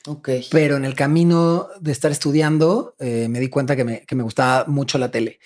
[0.07, 0.29] Ok.
[0.51, 4.23] pero en el camino de estar estudiando eh, me di cuenta que me, que me
[4.23, 5.39] gustaba mucho la tele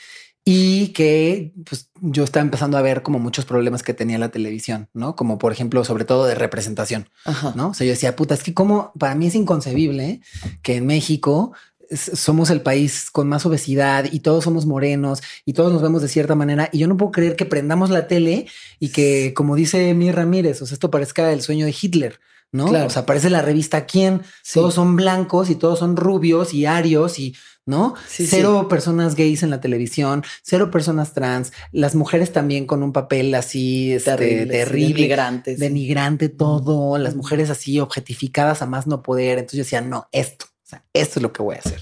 [0.45, 4.89] y que pues, yo estaba empezando a ver como muchos problemas que tenía la televisión,
[4.93, 5.15] ¿no?
[5.15, 7.53] Como por ejemplo, sobre todo de representación, Ajá.
[7.55, 7.69] ¿no?
[7.69, 10.21] O sea, yo decía, puta, es que como para mí es inconcebible
[10.63, 11.53] que en México
[11.91, 16.07] somos el país con más obesidad y todos somos morenos y todos nos vemos de
[16.07, 18.47] cierta manera y yo no puedo creer que prendamos la tele
[18.79, 22.19] y que como dice Mir Ramírez, o sea, esto parezca el sueño de Hitler.
[22.51, 22.67] ¿No?
[22.67, 22.87] Claro.
[22.87, 24.21] O sea, parece la revista Quién.
[24.43, 24.59] Sí.
[24.59, 27.35] Todos son blancos y todos son rubios y arios y,
[27.65, 27.93] ¿no?
[28.07, 32.91] Sí, cero personas gays en la televisión, cero personas trans, las mujeres también con un
[32.91, 39.37] papel así este, terrible, denigrante todo, las mujeres así objetificadas a más no poder.
[39.37, 41.79] Entonces yo decía, no, esto, o sea, esto es lo que voy a hacer.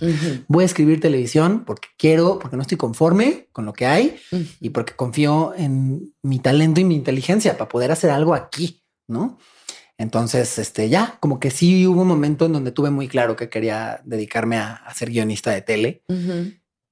[0.48, 4.18] Voy a escribir televisión porque quiero, porque no estoy conforme con lo que hay
[4.60, 9.38] y porque confío en mi talento y mi inteligencia para poder hacer algo aquí, ¿no?
[9.98, 13.50] Entonces, este, ya, como que sí hubo un momento en donde tuve muy claro que
[13.50, 16.04] quería dedicarme a, a ser guionista de tele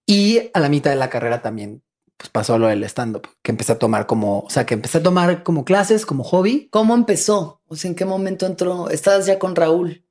[0.07, 1.83] y a la mitad de la carrera también,
[2.17, 5.03] pues pasó lo del stand-up, que empecé a tomar como, o sea, que empecé a
[5.03, 6.67] tomar como clases, como hobby.
[6.71, 7.61] ¿Cómo empezó?
[7.67, 8.89] O sea, ¿en qué momento entró?
[8.89, 10.03] ¿Estabas ya con Raúl?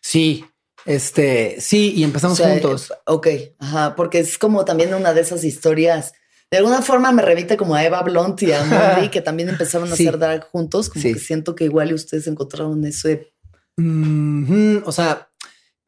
[0.00, 0.44] Sí,
[0.84, 2.92] este, sí, y empezamos O sea, juntos.
[3.06, 3.26] Ok,
[3.58, 6.12] ajá, porque es como también una de esas historias.
[6.50, 8.62] De alguna forma me remite como a Eva Blunt y a
[9.00, 10.06] Mondi, que también empezaron a Sí.
[10.06, 10.88] hacer drag juntos.
[10.88, 11.12] Como Sí.
[11.14, 13.32] que siento que igual y ustedes encontraron ese.
[13.76, 15.28] Mhm, o sea,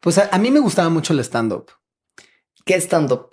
[0.01, 1.71] pues a, a mí me gustaba mucho el stand-up.
[2.65, 3.31] ¿Qué stand-up?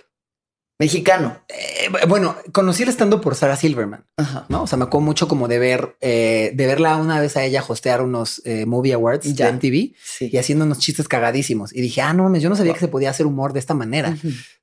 [0.77, 1.39] Mexicano.
[1.47, 4.45] Eh, bueno, conocí el stand-up por Sarah Silverman, Ajá.
[4.49, 4.63] ¿no?
[4.63, 7.63] O sea, me acuerdo mucho como de ver, eh, de verla una vez a ella
[7.65, 9.45] hostear unos eh, movie awards Ya.
[9.45, 10.29] de MTV Sí.
[10.33, 11.73] y haciendo unos chistes cagadísimos.
[11.73, 13.73] Y dije, ah, no, mames, yo no sabía que se podía hacer humor de esta
[13.73, 14.17] manera.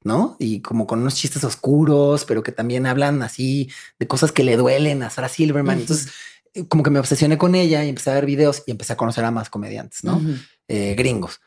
[0.05, 0.37] ¿no?
[0.39, 4.57] Y como con unos chistes oscuros, pero que también hablan así de cosas que le
[4.59, 5.79] duelen a Sarah Silverman.
[5.81, 6.13] Entonces,
[6.69, 9.25] como que me obsesioné con ella y empecé a ver videos y empecé a conocer
[9.25, 10.21] a más comediantes, ¿no?
[10.69, 11.41] Eh, gringos.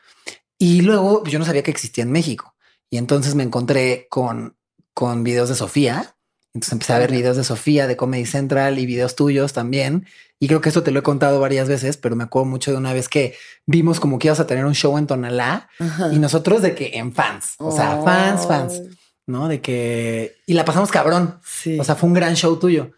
[0.58, 2.54] Y luego pues, yo no sabía que existía en México.
[2.90, 4.56] Y entonces me encontré con,
[4.94, 6.14] con videos de Sofía.
[6.54, 10.06] Entonces empecé a ver videos de Sofía, de Comedy Central y videos tuyos también.
[10.38, 12.76] Y creo que esto te lo he contado varias veces, pero me acuerdo mucho de
[12.76, 13.34] una vez que
[13.66, 16.12] vimos como que ibas a tener un show en Tonalá Ajá.
[16.12, 18.82] y nosotros de que en fans, o sea, fans, fans,
[19.26, 19.48] ¿no?
[19.48, 20.36] De que...
[20.46, 21.40] Y la pasamos cabrón.
[21.44, 21.78] Sí.
[21.78, 22.92] O sea, fue un gran show tuyo.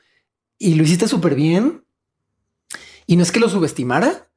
[0.58, 1.84] Y lo hiciste súper bien.
[3.06, 4.28] Y no es que lo subestimara,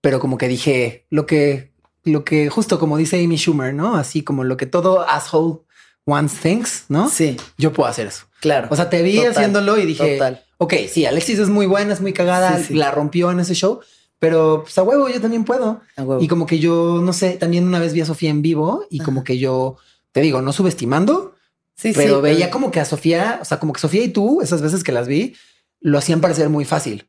[0.00, 1.69] pero como que dije lo que,
[2.04, 3.96] lo que justo como dice Amy Schumer, ¿no?
[3.96, 5.58] Así como lo que todo asshole
[6.06, 7.08] wants thinks, ¿no?
[7.08, 8.24] sí, Yo puedo hacer eso.
[8.40, 8.68] claro.
[8.70, 10.42] O sea, te vi Total, haciéndolo y dije, total.
[10.58, 12.74] ok, sí, Alexis es muy buena, es muy cagada, Sí, sí.
[12.74, 13.80] la rompió en ese show,
[14.18, 15.82] pero pues a huevo yo también puedo.
[15.96, 16.22] A huevo.
[16.22, 18.98] Y como que yo, no sé, también una vez vi a Sofía en vivo y
[19.00, 19.76] como que yo,
[20.12, 21.36] te digo, no subestimando,
[21.76, 24.40] sí, pero sí, veía como que a Sofía, o sea, como que Sofía y tú,
[24.40, 25.36] esas veces que las vi,
[25.80, 27.08] lo hacían parecer muy fácil.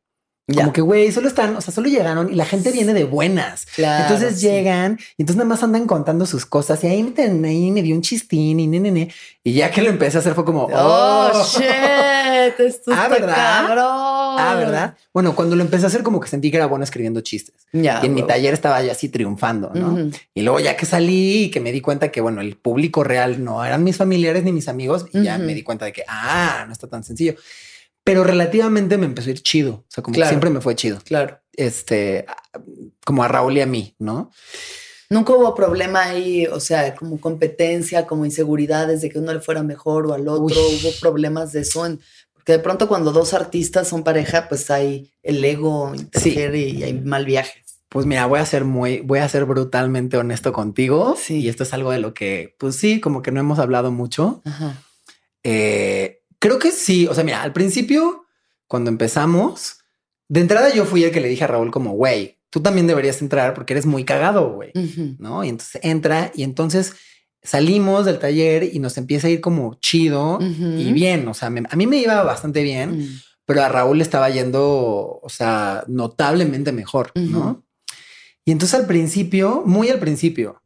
[0.52, 0.62] Ya.
[0.62, 3.66] Como que, güey, solo están, o sea, solo llegaron y la gente viene de buenas.
[3.76, 4.48] Claro, entonces sí.
[4.48, 7.96] llegan y entonces nada más andan contando sus cosas y ahí me, ahí me dio
[7.96, 9.14] un chistín y ne, ne, ne.
[9.44, 11.64] Y ya que lo empecé a hacer fue como, Oh, oh, shit.
[12.60, 13.36] Esto Ah, ¿verdad?
[13.36, 13.86] cabrón.
[14.40, 14.96] Ah, ¿verdad?
[15.14, 17.56] Bueno, cuando lo empecé a hacer como que sentí que era bueno escribiendo chistes.
[17.74, 18.00] Ya.
[18.02, 19.94] y en mi taller estaba yo así triunfando, ¿no?
[19.94, 20.12] Ujú.
[20.34, 23.44] Y luego ya que salí y que me di cuenta que, bueno, el público real
[23.44, 26.64] no eran mis familiares ni mis amigos, y ya me di cuenta de que, ah,
[26.68, 27.36] no está tan sencillo.
[28.04, 29.74] Pero relativamente me empezó a ir chido.
[29.74, 31.00] O sea, como que siempre me fue chido.
[31.06, 31.40] Claro.
[31.54, 32.26] Este,
[33.06, 34.32] como a Raúl y a mí, ¿no?
[35.10, 39.62] Nunca hubo problema ahí, o sea, como competencia, como inseguridades de que uno le fuera
[39.62, 40.46] mejor o al otro.
[40.46, 40.80] Uy.
[40.82, 41.86] Hubo problemas de eso.
[41.86, 42.00] en-
[42.34, 46.94] porque de pronto cuando dos artistas son pareja, pues hay el ego interfiere y hay
[46.94, 47.62] mal viajes.
[47.88, 51.16] Pues mira, voy a ser muy, voy a ser brutalmente honesto contigo.
[51.22, 51.42] Sí.
[51.42, 54.42] Y esto es algo de lo que, pues sí, como que no hemos hablado mucho.
[54.46, 54.82] Ajá.
[55.44, 57.08] Eh, creo que sí.
[57.08, 58.26] O sea, mira, al principio,
[58.68, 59.78] cuando empezamos,
[60.28, 63.22] de entrada yo fui el que le dije a Raúl como, güey, tú también deberías
[63.22, 64.72] entrar porque eres muy cagado, güey.
[65.20, 65.44] ¿No?
[65.44, 66.94] Y entonces entra y entonces
[67.44, 71.28] salimos del taller y nos empieza a ir como chido y bien.
[71.28, 73.20] O sea, me- a mí me iba bastante bien, Mm.
[73.46, 77.64] pero a Raúl le estaba yendo, o sea, notablemente mejor, ¿no?
[78.46, 80.61] Y entonces al principio, muy al principio,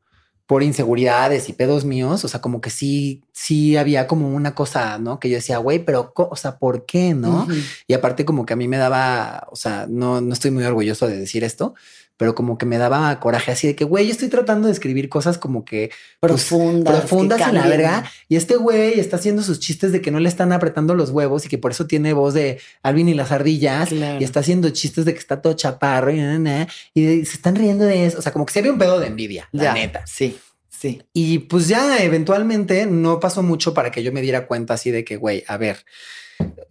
[0.48, 5.00] por inseguridades y pedos míos, o sea, como que sí, sí había como una cosa,
[5.00, 5.20] ¿no?
[5.20, 7.48] Que yo decía, güey, pero, o sea, ¿por qué, no?
[7.88, 11.08] Y aparte como que a mí me daba, o sea, no, no estoy muy orgulloso
[11.08, 11.74] de decir esto,
[12.18, 15.10] pero como que me daba coraje así de que, güey, yo estoy tratando de escribir
[15.10, 16.96] cosas como que pues, Profundas.
[17.00, 18.06] profundas que en la verga.
[18.30, 21.46] Y este güey está haciendo sus chistes de que no le están apretando los huevos
[21.46, 23.90] y que por eso tiene voz de Alvin y las ardillas.
[23.90, 24.22] Claro.
[24.22, 27.56] Y está haciendo chistes de que está todo chaparro y, na, na, y se están
[27.56, 28.20] riendo de eso.
[28.20, 30.04] O sea, como que se había un pedo de envidia, la Ya, neta.
[30.08, 30.38] Sí,
[30.70, 31.02] sí.
[31.14, 35.04] Y pues ya eventualmente no pasó mucho para que yo me diera cuenta así de
[35.04, 35.84] que, güey, a ver,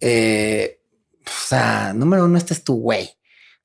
[0.01, 0.79] eh,
[1.25, 3.09] o sea, número uno, este es tu güey,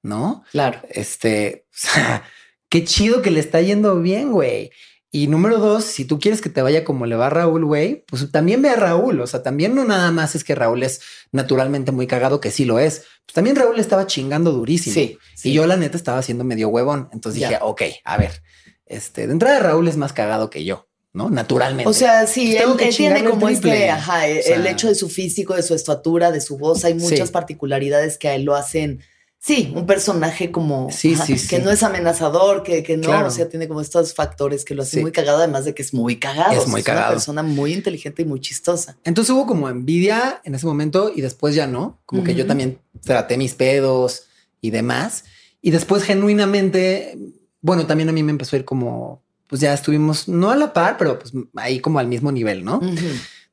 [0.02, 0.44] ¿no?
[0.52, 0.80] Claro.
[0.88, 2.22] Este, sea,
[2.68, 4.70] qué chido que le está yendo bien, güey.
[5.12, 8.04] Y número dos, si tú quieres que te vaya como le va a Raúl, güey,
[8.06, 9.20] pues también ve a Raúl.
[9.20, 11.00] O sea, también no nada más es que Raúl es
[11.32, 12.98] naturalmente muy cagado, que sí lo es.
[13.26, 14.94] Pues también Raúl estaba chingando durísimo.
[14.94, 15.50] Sí, sí.
[15.50, 17.08] Y yo la neta estaba haciendo medio huevón.
[17.12, 17.48] Entonces Ya.
[17.48, 18.40] dije, ok, a ver,
[18.86, 21.28] este, de entrada Raúl es más cagado que yo, ¿no?
[21.28, 21.90] Naturalmente.
[21.90, 24.94] O sea, sí, Pues él, tiene como este, ajá, el, O sea, el hecho de
[24.94, 26.84] su físico, de su estatura, de su voz.
[26.84, 27.32] Hay muchas Sí.
[27.32, 29.02] particularidades que a él lo hacen
[29.42, 33.28] Sí, un personaje como Sí, sí, que no es amenazador, que, que no, Claro.
[33.28, 35.94] o sea, tiene como estos factores que lo hacen muy cagado, además de que es
[35.94, 36.52] muy cagado.
[36.52, 37.12] Es o sea, muy una cagado.
[37.14, 38.98] persona muy inteligente y muy chistosa.
[39.02, 41.98] Entonces hubo como envidia en ese momento y después ya no.
[42.04, 44.24] Como que yo también traté mis pedos
[44.60, 45.24] y demás.
[45.62, 47.16] Y después genuinamente,
[47.62, 50.74] bueno, también a mí me empezó a ir como, pues ya estuvimos no a la
[50.74, 52.78] par, pero pues ahí como al mismo nivel, ¿no?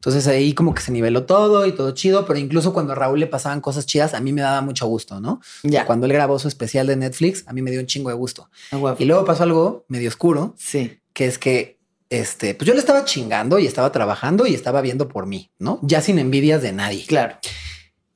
[0.07, 3.19] Entonces ahí como que se niveló todo y todo chido, pero incluso cuando a Raúl
[3.19, 5.41] le pasaban cosas chidas, a mí me daba mucho gusto, ¿no?
[5.63, 5.85] Ya.
[5.85, 8.49] Cuando él grabó su especial de Netflix, a mí me dio un chingo de gusto.
[8.71, 8.95] A huevo.
[8.99, 10.97] Y luego pasó algo medio oscuro, Sí.
[11.11, 11.77] que es que
[12.09, 15.77] este, pues yo le estaba chingando y estaba trabajando y estaba viendo por mí, ¿no?
[15.81, 17.05] Ya sin envidias de nadie.
[17.05, 17.35] Claro.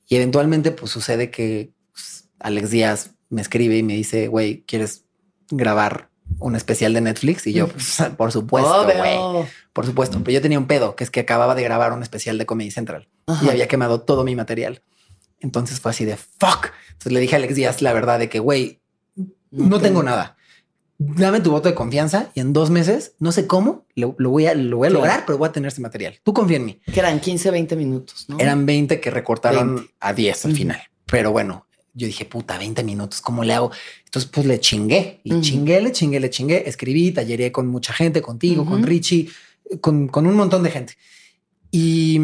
[0.08, 5.04] Y eventualmente, pues sucede que pues, Alex Díaz me escribe y me dice, güey, ¿quieres
[5.50, 6.08] grabar
[6.38, 7.46] un especial de Netflix?
[7.46, 8.86] Y yo, pues, por supuesto,
[9.72, 10.18] por supuesto.
[10.24, 12.70] Pero yo tenía un pedo, que es que acababa de grabar un especial de Comedy
[12.70, 13.44] Central Ajá.
[13.44, 14.82] y había quemado todo mi material.
[15.40, 16.70] Entonces fue así de fuck.
[16.88, 18.80] Entonces le dije a Alex Díaz la verdad de que, güey,
[19.50, 20.36] no tengo nada.
[20.98, 24.46] Dame tu voto de confianza y en dos meses, no sé cómo, lo, lo voy
[24.46, 26.20] a, lo voy a lograr, pero voy a tener ese material.
[26.22, 26.80] Tú confía en mí.
[26.92, 28.38] Que eran 15, 20 minutos, ¿no?
[28.38, 29.94] Eran 20 que recortaron 20.
[29.98, 30.82] a 10 al final.
[31.06, 33.70] Pero bueno, yo dije, puta, 20 minutos, ¿cómo le hago?
[34.06, 35.42] Entonces, pues le chingué y Ujú.
[35.42, 36.68] chingué, le chingué, le chingué.
[36.68, 38.86] Escribí, talleré con mucha gente, contigo, con Ujú.
[38.86, 39.28] Richie,
[39.80, 40.94] con, con un montón de gente.
[41.70, 42.20] Y,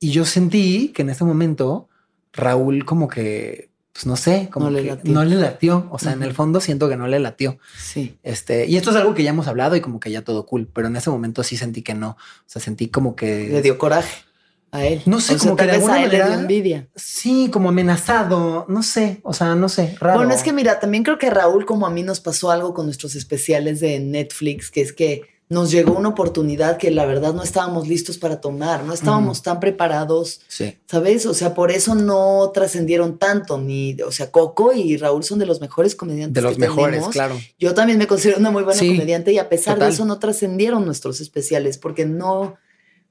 [0.00, 1.88] y yo sentí que en ese momento
[2.32, 5.12] Raúl como que, pues no sé, como No le latió.
[5.12, 5.88] no le latió.
[5.90, 6.28] O sea, en Ujú.
[6.28, 7.58] el fondo siento que no le latió.
[7.78, 8.16] Sí.
[8.22, 10.68] Este, y esto es algo que ya hemos hablado y como que ya todo cool,
[10.72, 12.10] pero en ese momento sí sentí que no.
[12.10, 12.16] O
[12.46, 14.24] sea, sentí como que Le dio coraje
[14.70, 15.02] a él.
[15.06, 16.88] No sé, O sea, como que de alguna a manera- envidia.
[16.94, 20.18] Sí, como amenazado, no sé, o sea, no sé, raro.
[20.18, 22.86] Bueno, es que mira, también creo que Raúl, como a mí, nos pasó algo con
[22.86, 27.42] nuestros especiales de Netflix, que es que nos llegó una oportunidad que la verdad no
[27.42, 31.24] estábamos listos para tomar, no estábamos tan preparados, Sí, ¿sabes?
[31.24, 35.46] O sea, por eso no trascendieron tanto, ni, o sea, Coco y Raúl son de
[35.46, 36.34] los mejores comediantes.
[36.34, 37.12] de los que mejores, tenemos.
[37.14, 37.40] claro.
[37.58, 39.88] Yo también me considero una muy buena Sí, comediante y a pesar total.
[39.88, 42.56] de eso no trascendieron nuestros especiales porque no,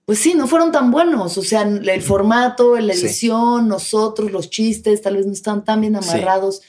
[0.08, 1.38] pues sí, no fueron tan buenos.
[1.38, 3.05] O sea, el formato, la Sí.
[3.05, 6.10] edición, nosotros, los chistes, tal vez no están tan bien Sí.
[6.10, 6.62] amarrados.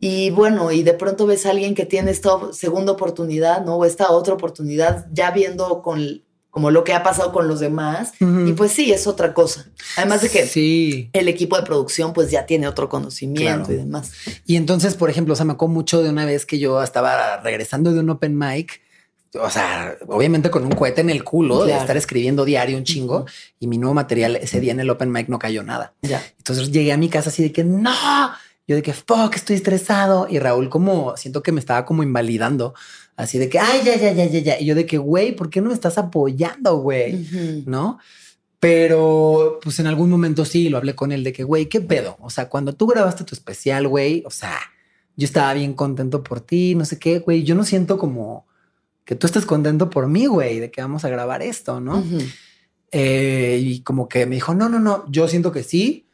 [0.00, 3.76] Y bueno, y de pronto ves a alguien que tiene esta segunda oportunidad, ¿no?
[3.76, 8.12] O esta otra oportunidad, ya viendo con como lo que ha pasado con los demás.
[8.20, 9.70] Y pues sí, es otra cosa.
[9.96, 11.08] Además de que Sí.
[11.14, 13.72] el equipo de producción pues ya tiene otro conocimiento Claro.
[13.72, 14.10] y demás.
[14.44, 17.38] Y entonces, por ejemplo, o sea, me acuerdo mucho de una vez que yo estaba
[17.40, 18.81] regresando de un open mic.
[19.40, 23.24] O sea, obviamente con un cohete en el culo de estar escribiendo diario un chingo
[23.58, 25.94] y mi nuevo material ese día en el open mic no cayó nada.
[26.02, 26.22] Ya.
[26.36, 27.92] Entonces llegué a mi casa así de que no,
[28.66, 30.26] yo de que fuck, estoy estresado.
[30.28, 32.74] Y Raúl, como siento que me estaba como invalidando,
[33.16, 34.60] así de que ay, ya, ya, ya, ya, ya.
[34.60, 37.26] Y yo de que güey, ¿por qué no me estás apoyando, güey?
[37.66, 37.98] ¿no?
[38.60, 42.16] Pero pues en algún momento sí lo hablé con él de que, güey, ¿qué pedo?
[42.20, 44.56] O sea, cuando tú grabaste tu especial, güey, o sea,
[45.16, 48.46] yo estaba bien contento por ti, no sé qué, güey, yo no siento como
[49.04, 52.04] que tú estés contento por mí, güey, de que vamos a grabar esto, ¿no?
[52.90, 56.06] Eh, y como que me dijo, no, no, no, yo siento que sí,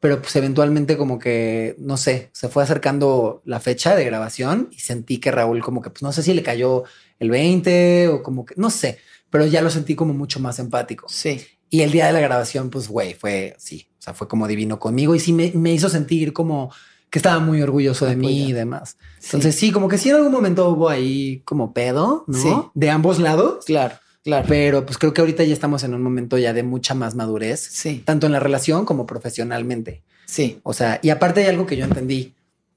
[0.00, 4.80] pero pues eventualmente como que, no sé, se fue acercando la fecha de grabación y
[4.80, 6.84] sentí que Raúl como que, pues no sé si le cayó
[7.18, 8.98] el 20 o como que, no sé,
[9.30, 11.06] pero ya lo sentí como mucho más empático.
[11.08, 11.40] Sí.
[11.70, 14.78] Y el día de la grabación, pues, güey, fue, sí, o sea, fue como divino
[14.78, 16.70] conmigo y sí me, me hizo sentir como
[17.14, 18.96] que estaba muy orgulloso de mí y demás.
[19.22, 19.70] Entonces, sí.
[19.70, 22.36] como que sí en algún momento hubo ahí como pedo, ¿no?
[22.36, 22.52] Sí.
[22.74, 23.64] De ambos lados.
[23.66, 23.94] Claro,
[24.24, 24.44] claro.
[24.48, 27.60] Pero pues creo que ahorita ya estamos en un momento ya de mucha más madurez,
[27.60, 30.02] Sí, tanto en la relación como profesionalmente.
[30.26, 30.58] sí.
[30.64, 32.34] O sea, y aparte hay algo que yo entendí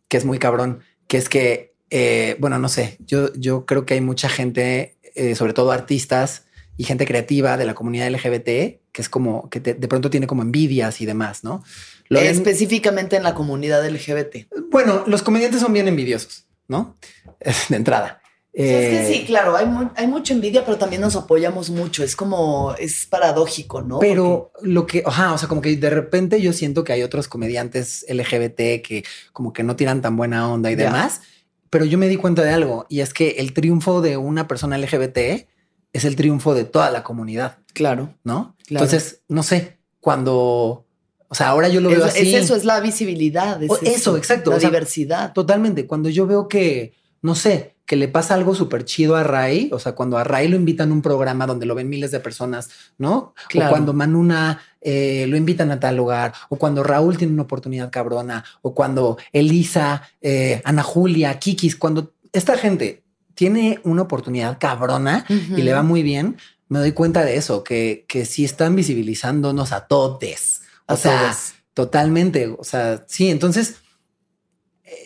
[0.08, 3.96] que es muy cabrón, que es que, eh, bueno, no sé, yo, yo creo que
[3.96, 6.44] hay mucha gente, eh, sobre todo artistas
[6.78, 8.46] y gente creativa de la comunidad LGBT,
[8.92, 11.64] que es como que te- de pronto tiene como envidias y demás, ¿no?
[12.10, 14.48] Lo Específicamente en la comunidad LGBT.
[14.72, 16.98] bueno, los comediantes son bien envidiosos, ¿no?
[17.70, 18.22] De entrada.
[18.54, 22.04] Es Eh, que sí, claro, hay, mu- hay mucha envidia, pero también nos apoyamos mucho.
[22.04, 24.00] Es como, es paradójico, ¿no?
[24.00, 27.28] Pero lo que, ajá, o sea, como que de repente yo siento que hay otros
[27.28, 31.22] comediantes LGBT que como que no tiran tan buena onda y demás,
[31.70, 34.76] pero yo me di cuenta de algo y es que el triunfo de una persona
[34.80, 35.46] LGBT
[35.94, 38.16] es el triunfo de toda la comunidad, claro.
[38.24, 38.56] ¿no?
[38.66, 38.86] Claro.
[38.86, 40.87] Entonces, no sé, cuando,
[41.30, 42.34] o sea, ahora yo lo veo Es, así.
[42.36, 43.62] es eso, es la visibilidad.
[43.62, 45.34] Es O eso, exacto, La o sea, diversidad.
[45.34, 45.86] Totalmente.
[45.86, 49.80] Cuando yo veo que, no sé, que le pasa algo súper chido a Ray, o
[49.80, 52.70] sea, cuando a Ray lo invitan a un programa donde lo ven miles de personas,
[52.98, 53.34] ¿no?
[53.48, 53.70] Claro.
[53.70, 57.90] O cuando Manuna eh, lo invitan a tal lugar, o cuando Raúl tiene una oportunidad
[57.90, 63.04] cabrona, o cuando Elisa, eh, Ana Julia, Kikis, cuando esta gente
[63.36, 66.38] tiene una oportunidad cabrona y le va muy bien,
[66.70, 70.62] me doy cuenta de eso, que, que sí están visibilizándonos a todos.
[70.88, 71.54] O A sea, todos.
[71.74, 72.48] totalmente.
[72.58, 73.76] O sea, sí, entonces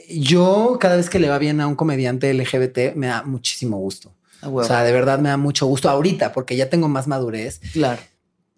[0.09, 4.13] yo cada vez que le va bien a un comediante LGBT me da muchísimo gusto.
[4.43, 8.01] O sea, de verdad me da mucho gusto ahorita porque ya tengo más madurez claro.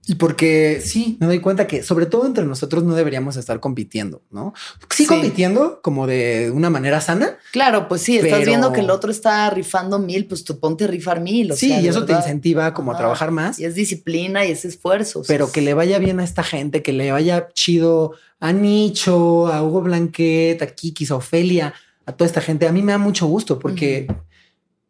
[0.05, 4.21] Y porque sí, me doy cuenta que sobre todo entre nosotros no deberíamos estar compitiendo,
[4.31, 4.53] ¿no?
[4.89, 5.05] Sí, Sí.
[5.05, 7.37] compitiendo como de una manera sana.
[7.53, 10.87] Claro, pues sí, estás viendo que el otro está rifando mil, pues tú ponte a
[10.87, 11.51] rifar mil.
[11.53, 13.59] o sí, sea, y eso te incentiva como a trabajar más.
[13.59, 15.21] Y es disciplina y es esfuerzo.
[15.21, 18.51] o sea, pero que le vaya bien a esta gente, que le vaya chido a
[18.51, 21.73] Nicho, a Hugo Blanquet, a Kikis, a Ofelia,
[22.05, 22.67] a toda esta gente.
[22.67, 24.07] A mí me da mucho gusto porque,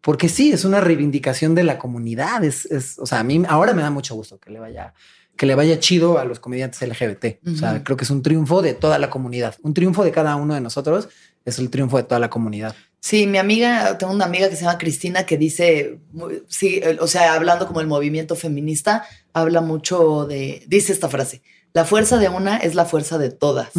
[0.03, 2.43] porque sí, es una reivindicación de la comunidad.
[2.43, 4.93] Es, es, o sea, a mí ahora me da mucho gusto que le vaya,
[5.37, 7.47] que le vaya chido a los comediantes LGBT.
[7.47, 9.55] O sea, creo que es un triunfo de toda la comunidad.
[9.63, 11.07] Un triunfo de cada uno de nosotros
[11.45, 12.75] es el triunfo de toda la comunidad.
[12.99, 15.99] Sí, mi amiga, tengo una amiga que se llama Cristina que dice,
[16.49, 21.41] sí, o sea, hablando como el movimiento feminista, habla mucho de, dice esta frase,
[21.71, 23.69] la fuerza de una es la fuerza de todas.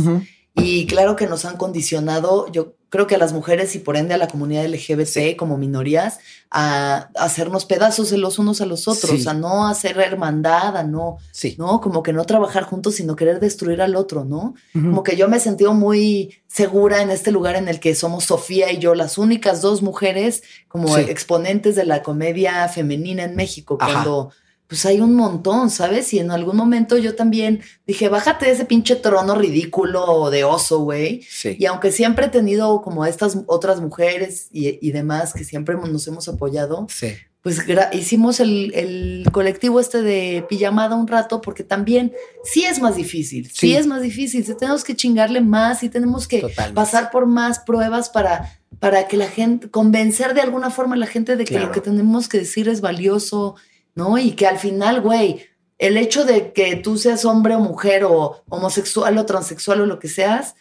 [0.54, 4.14] Y claro que nos han condicionado, yo creo que a las mujeres y por ende
[4.14, 8.86] a la comunidad LGBT como minorías, a, a hacernos pedazos de los unos a los
[8.86, 9.28] otros, Sí.
[9.28, 11.57] a no hacer hermandad, a no, Sí.
[11.59, 11.80] ¿no?
[11.80, 14.55] Como que no trabajar juntos, sino querer destruir al otro, ¿no?
[14.72, 18.26] Como que yo me he sentido muy segura en este lugar en el que somos
[18.26, 23.76] Sofía y yo las únicas dos mujeres como exponentes de la comedia femenina en México,
[23.80, 23.92] Ajá.
[23.92, 24.30] cuando
[24.66, 26.12] pues hay un montón, ¿sabes?
[26.14, 30.80] Y en algún momento yo también dije, bájate de ese pinche trono ridículo de oso,
[30.80, 31.22] güey.
[31.28, 31.56] Sí.
[31.58, 36.06] Y aunque siempre he tenido como estas otras mujeres y, y demás que siempre nos
[36.08, 37.08] hemos apoyado, Sí.
[37.42, 37.60] pues
[37.92, 42.12] hicimos el, el colectivo este de pijamada un rato porque también
[42.42, 43.74] sí es más difícil, sí, Sí.
[43.76, 46.74] es más difícil, sí tenemos que chingarle más y tenemos que Totalmente.
[46.74, 51.06] pasar por más pruebas para, para que la gente, convencer de alguna forma a la
[51.06, 51.66] gente de que Claro.
[51.66, 53.56] lo que tenemos que decir es valioso,
[53.95, 54.18] ¿no?
[54.18, 55.40] Y que al final, güey,
[55.78, 59.99] el hecho de que tú seas hombre o mujer o homosexual o transexual o lo
[59.99, 60.55] que seas,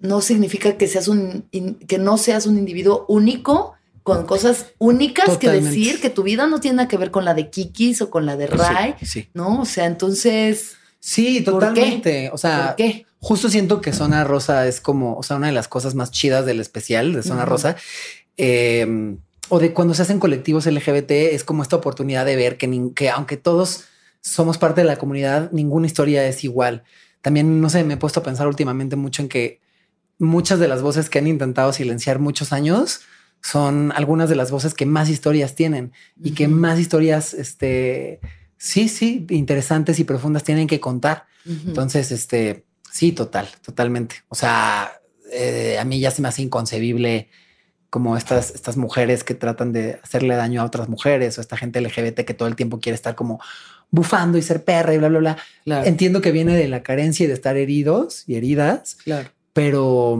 [0.00, 1.48] no significa que seas un
[1.86, 3.72] que no seas un individuo único
[4.02, 5.64] con cosas únicas Totalmente.
[5.64, 8.10] que decir, que tu vida no tiene nada que ver con la de Kikis o
[8.10, 9.28] con la de Ray, Sí, sí.
[9.34, 9.62] ¿no?
[9.62, 12.30] O sea, entonces, Sí, totalmente.
[12.32, 13.06] O sea, ¿por qué?
[13.18, 16.44] Justo siento que Zona Rosa es como, o sea, una de las cosas más chidas
[16.46, 17.44] del especial de Zona.
[17.44, 17.76] Rosa.
[18.36, 19.16] eh,
[19.48, 23.36] o de cuando se hacen colectivos LGBT, es como esta oportunidad de ver que, aunque
[23.36, 23.84] todos
[24.20, 26.82] somos parte de la comunidad, ninguna historia es igual.
[27.22, 29.60] También, no sé, me he puesto a pensar últimamente mucho en que
[30.18, 33.00] muchas de las voces que han intentado silenciar muchos años
[33.42, 38.20] son algunas de las voces que más historias tienen y que más historias, este,
[38.56, 41.26] sí, sí, interesantes y profundas tienen que contar.
[41.44, 44.16] Entonces, este, sí, total, totalmente.
[44.28, 47.28] O sea, eh, a mí ya se me hace inconcebible
[47.90, 51.80] como estas, estas mujeres que tratan de hacerle daño a otras mujeres o esta gente
[51.80, 53.40] LGBT que todo el tiempo quiere estar como
[53.90, 55.36] bufando y ser perra y bla, bla, bla.
[55.64, 59.30] Claro, Entiendo que viene de la carencia y de estar heridos y heridas, claro.
[59.52, 60.18] pero,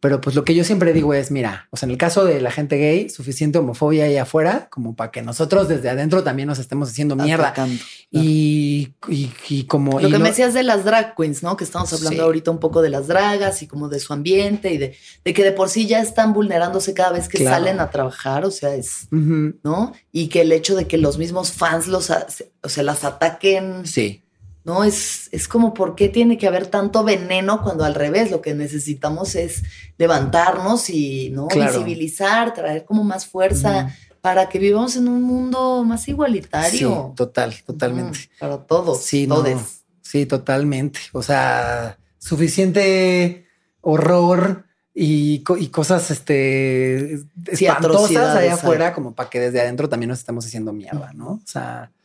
[0.00, 2.40] pero pues lo que yo siempre digo es, mira, o sea, en el caso de
[2.40, 6.58] la gente gay, suficiente homofobia ahí afuera como para que nosotros desde adentro también nos
[6.60, 7.48] estemos haciendo mierda.
[7.48, 7.82] Atacando.
[8.10, 10.00] Y, y, y como...
[10.00, 11.56] Lo y que me decías de las drag queens, ¿no?
[11.56, 12.20] Que estamos hablando Sí.
[12.20, 15.42] ahorita un poco de las dragas y como de su ambiente y de, de que
[15.44, 17.56] de por sí ya están vulnerándose cada vez que Claro.
[17.56, 19.08] salen a trabajar, o sea, es.
[19.10, 19.92] ¿no?
[20.12, 24.22] Y que el hecho de que los mismos fans los, o sea, las ataquen, Sí,
[24.68, 24.84] ¿no?
[24.84, 28.54] Es, es como, ¿por qué tiene que haber tanto veneno cuando al revés lo que
[28.54, 29.62] necesitamos es
[29.96, 31.48] levantarnos y, ¿no?
[31.48, 31.72] Claro.
[31.72, 37.14] Visibilizar, traer como más fuerza para que vivamos en un mundo más sí, igualitario.
[37.16, 38.28] total, totalmente.
[38.38, 39.84] Para todos, Sí, no, todes.
[40.02, 41.00] sí, totalmente.
[41.12, 43.46] O sea, suficiente
[43.80, 47.20] horror y, y cosas este,
[47.54, 51.30] Sí, espantosas allá afuera, como para que desde adentro también nos estemos haciendo mierda, ¿no?
[51.30, 51.97] O sea, sí.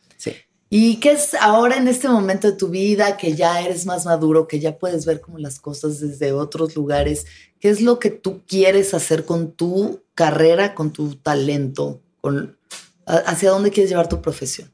[0.76, 4.48] ¿Y qué es ahora en este momento de tu vida que ya eres más maduro,
[4.48, 7.26] que ya puedes ver como las cosas desde otros lugares?
[7.60, 12.00] ¿Qué es lo que tú quieres hacer con tu carrera, con tu talento?
[12.20, 12.58] Con,
[13.06, 14.72] ¿Hacia dónde quieres llevar tu profesión?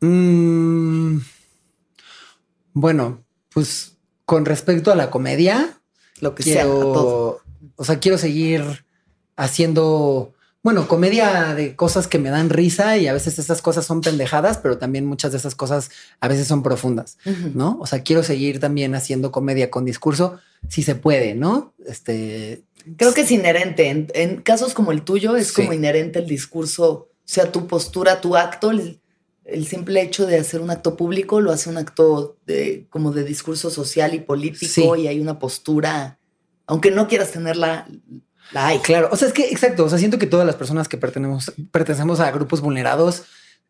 [0.00, 1.20] Mm,
[2.74, 3.96] bueno, pues
[4.26, 5.80] con respecto a la comedia,
[6.20, 7.40] Lo que sea, a todo.
[7.40, 8.84] quiero, o sea, quiero seguir
[9.36, 10.34] haciendo,
[10.68, 14.58] bueno, comedia de cosas que me dan risa y a veces esas cosas son pendejadas,
[14.58, 15.90] pero también muchas de esas cosas
[16.20, 17.16] a veces son profundas.
[17.54, 17.78] ¿no?
[17.80, 20.38] O sea, quiero seguir también haciendo comedia con discurso,
[20.68, 21.72] si se puede, ¿no?
[21.86, 22.64] Este,
[22.98, 23.88] Creo que es inherente.
[23.88, 25.54] En, en casos como el tuyo es Sí.
[25.62, 29.00] como inherente el discurso, o sea, tu postura, tu acto, el,
[29.46, 33.24] el simple hecho de hacer un acto público lo hace un acto de, como de
[33.24, 35.02] discurso social y político Sí.
[35.02, 36.18] y hay una postura,
[36.66, 37.88] aunque no quieras tenerla,
[38.54, 38.78] hay.
[38.78, 41.52] Claro, o sea, es que exacto, o sea, siento que todas las personas que pertenecemos,
[41.70, 43.24] pertenecemos a grupos vulnerados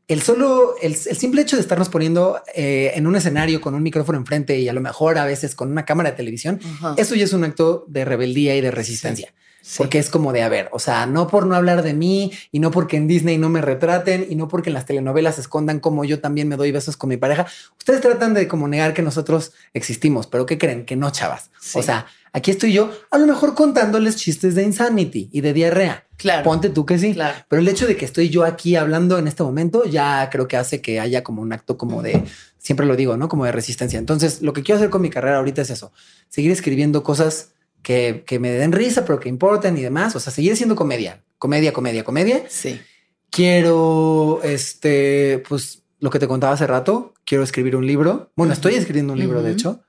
[0.08, 3.82] el solo, el, el simple hecho de estarnos poniendo eh, en un escenario con un
[3.82, 6.94] micrófono enfrente y a lo mejor a veces con una cámara de televisión, Ajá.
[6.96, 9.28] eso ya es un acto de rebeldía y de resistencia.
[9.28, 9.47] Sí.
[9.76, 12.58] Porque es como de, a ver, o sea, no por no hablar de mí y
[12.58, 16.04] no porque en Disney no me retraten y no porque en las telenovelas escondan como
[16.04, 17.46] yo también me doy besos con mi pareja.
[17.76, 20.86] Ustedes tratan de como negar que nosotros existimos, pero ¿qué creen?
[20.86, 21.50] Que no, chavas.
[21.60, 21.78] Sí.
[21.78, 26.06] O sea, aquí estoy yo a lo mejor contándoles chistes de insanity y de diarrea.
[26.16, 26.44] Claro.
[26.44, 27.14] Ponte tú que sí.
[27.14, 27.36] Claro.
[27.48, 30.56] Pero el hecho de que estoy yo aquí hablando en este momento ya creo que
[30.56, 32.24] hace que haya como un acto como de,
[32.58, 33.28] siempre lo digo, ¿no?
[33.28, 33.98] Como de resistencia.
[33.98, 35.92] Entonces, lo que quiero hacer con mi carrera ahorita es eso,
[36.28, 37.50] seguir escribiendo cosas
[37.82, 40.14] que, que me den risa, pero que importen y demás.
[40.16, 42.42] O sea, seguir haciendo comedia, comedia, comedia, comedia.
[42.48, 42.80] Sí.
[43.30, 48.30] Quiero, este, pues lo que te contaba hace rato, quiero escribir un libro.
[48.36, 49.80] Bueno, estoy escribiendo un libro, de hecho,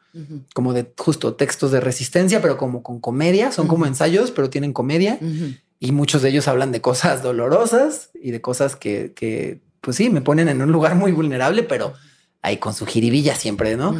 [0.53, 3.51] como de justo textos de resistencia, pero como con comedia.
[3.51, 5.19] Son como ensayos, pero tienen comedia
[5.79, 10.09] y muchos de ellos hablan de cosas dolorosas y de cosas que, que, pues sí,
[10.09, 11.93] me ponen en un lugar muy vulnerable, pero
[12.41, 13.95] ahí con su jiribilla siempre, ¿no?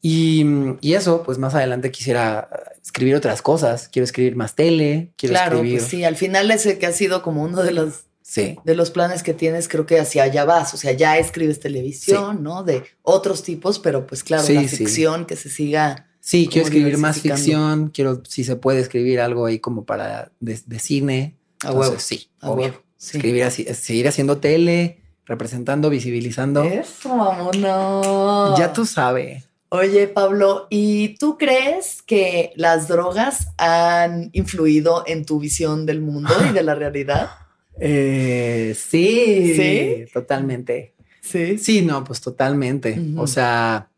[0.00, 0.44] Y,
[0.80, 2.48] y eso, pues más adelante quisiera
[2.84, 3.88] escribir otras cosas.
[3.88, 5.78] Quiero escribir más tele, quiero Claro, escribir.
[5.80, 8.56] pues sí, al final ese que ha sido como uno de los sí.
[8.64, 10.72] de los planes que tienes, creo que hacia allá vas.
[10.72, 12.62] O sea, ya escribes televisión, ¿no?
[12.62, 16.06] De otros tipos, pero pues claro, Sí, la ficción que se siga.
[16.20, 17.88] Sí, quiero escribir más ficción.
[17.88, 21.36] Quiero, si se puede, escribir algo ahí como para de, de cine.
[21.64, 22.00] A Entonces, huevo.
[22.00, 22.64] Sí, A obvio.
[22.66, 22.82] huevo.
[22.98, 23.16] Sí.
[23.16, 26.62] Escribir así, seguir haciendo tele, representando, visibilizando.
[26.64, 28.58] Eso, vámonos.
[28.58, 29.47] Ya tú sabes.
[29.70, 36.32] Oye, Pablo, ¿y tú crees que las drogas han influido en tu visión del mundo
[36.48, 37.30] y de la realidad?
[37.80, 40.10] Eh, sí, ¿Sí?
[40.12, 40.94] totalmente.
[41.20, 41.58] Sí.
[41.58, 43.00] Sí, no, pues totalmente.
[43.16, 43.88] O sea,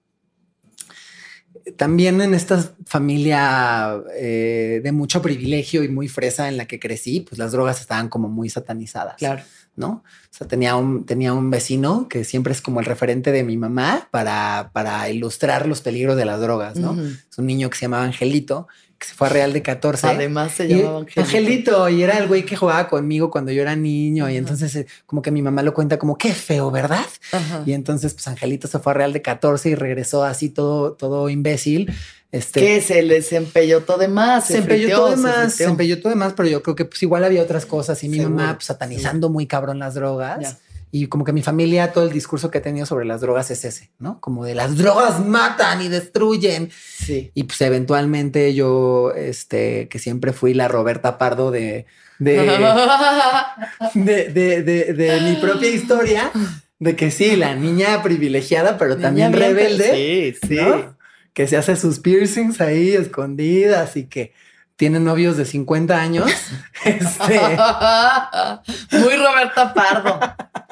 [1.77, 7.21] también en esta familia eh, de mucho privilegio y muy fresa en la que crecí,
[7.21, 9.17] pues las drogas estaban como muy satanizadas.
[9.17, 9.43] Claro.
[9.77, 9.89] ¿No?
[9.89, 13.57] O sea, tenía un, tenía un vecino que siempre es como el referente de mi
[13.57, 16.97] mamá para, para ilustrar los peligros de las drogas, ¿no?
[17.01, 18.69] Es un niño que se llamaba Angelito,
[18.99, 20.07] que se fue a Real de 14.
[20.07, 21.21] Además se llamaba Angelito.
[21.21, 24.29] Angelito, y era el güey que jugaba conmigo cuando yo era niño.
[24.29, 27.07] Y entonces, eh, como que mi mamá lo cuenta como qué feo, ¿verdad?
[27.33, 27.63] Ajá.
[27.65, 31.31] Y entonces, pues Angelito se fue a Real de 14 y regresó así todo, todo
[31.31, 31.91] imbécil.
[32.33, 34.47] Este, Que se les empellotó de más.
[34.47, 35.69] se empellotó de friteó, más, se friteó.
[35.71, 38.37] empellotó de más, pero yo creo que pues igual había otras cosas y mi Seguro,
[38.37, 40.41] mamá pues, satanizando muy cabrón las drogas.
[40.41, 40.59] Ya.
[40.93, 43.65] Y como que mi familia, todo el discurso que ha tenido sobre las drogas es
[43.65, 44.21] ese, ¿no?
[44.21, 46.71] Como de las drogas matan y destruyen.
[46.99, 47.31] Sí.
[47.35, 51.87] Y pues eventualmente yo, este, que siempre fui la Roberta Pardo de,
[52.19, 52.37] de,
[53.95, 56.31] de, de, de- de mi propia historia,
[56.79, 60.35] de que sí, la niña privilegiada, pero también Niña rebelde.
[60.41, 60.55] Sí, sí.
[60.57, 60.97] ¿no?
[61.33, 64.33] Que se hace sus piercings ahí escondidas y que
[64.77, 66.31] tiene novios de 50 años.
[66.83, 67.39] Este,
[68.99, 70.19] Muy Roberta Pardo.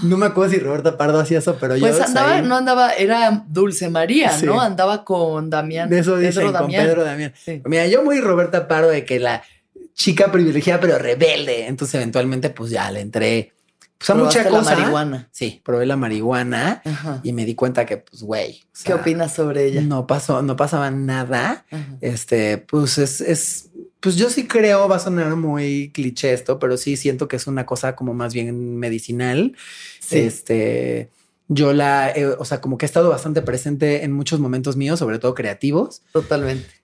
[0.03, 1.86] no me acuerdo si Roberta Pardo hacía eso, pero yo.
[1.86, 4.45] Pues andaba, ahí- no andaba, era Dulce María, Sí.
[4.47, 4.61] ¿no?
[4.61, 5.88] Andaba con Damián.
[5.88, 6.86] De eso dicen Pedro con Damián.
[6.86, 7.32] Pedro Damián.
[7.43, 7.62] Sí.
[7.64, 9.43] Mira, yo muy Roberta Pardo de que la
[9.95, 11.66] chica privilegiada pero rebelde.
[11.66, 13.53] Entonces eventualmente pues ya le entré
[14.07, 14.76] pues, a mucha Probaste la cosa.
[14.76, 15.28] marihuana.
[15.32, 17.20] Sí, probé la marihuana Ajá.
[17.22, 18.61] y me di cuenta que pues güey.
[18.62, 19.80] o ¿Qué sea, opinas sobre ella?
[19.82, 21.64] No pasó, no pasaba nada.
[21.70, 21.96] Ajá.
[22.00, 26.76] Este, pues es, es, pues yo sí creo, va a sonar muy cliché esto, pero
[26.76, 29.57] sí siento que es una cosa como más bien medicinal.
[30.00, 30.18] Sí.
[30.18, 31.11] Este,
[31.48, 34.98] yo la, eh, o sea, como que he estado bastante presente en muchos momentos míos,
[34.98, 36.03] sobre todo creativos.
[36.12, 36.81] Totalmente.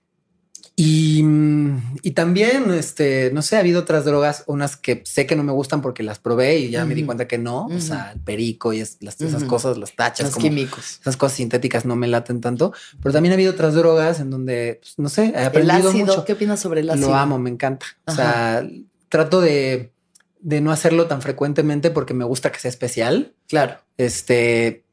[0.81, 5.35] Y, mm, y también, este, no sé, ha habido otras drogas, unas que sé que
[5.35, 7.65] no me gustan porque las probé y ya me di cuenta que no.
[7.65, 10.99] O sea, el perico y es- las, esas cosas, las tachas, Los como químicos.
[11.01, 12.71] esas cosas sintéticas no me laten tanto.
[13.03, 16.05] Pero también ha habido otras drogas en donde, pues, no sé, he El aprendido ácido,
[16.05, 16.23] mucho.
[16.23, 17.09] ¿qué opinas sobre el ácido?
[17.09, 17.85] Lo amo, me encanta.
[18.05, 18.65] O sea,
[19.09, 19.91] trato de,
[20.39, 23.33] de no hacerlo tan frecuentemente porque me gusta que sea especial.
[23.49, 23.79] Claro.
[23.97, 24.85] Este,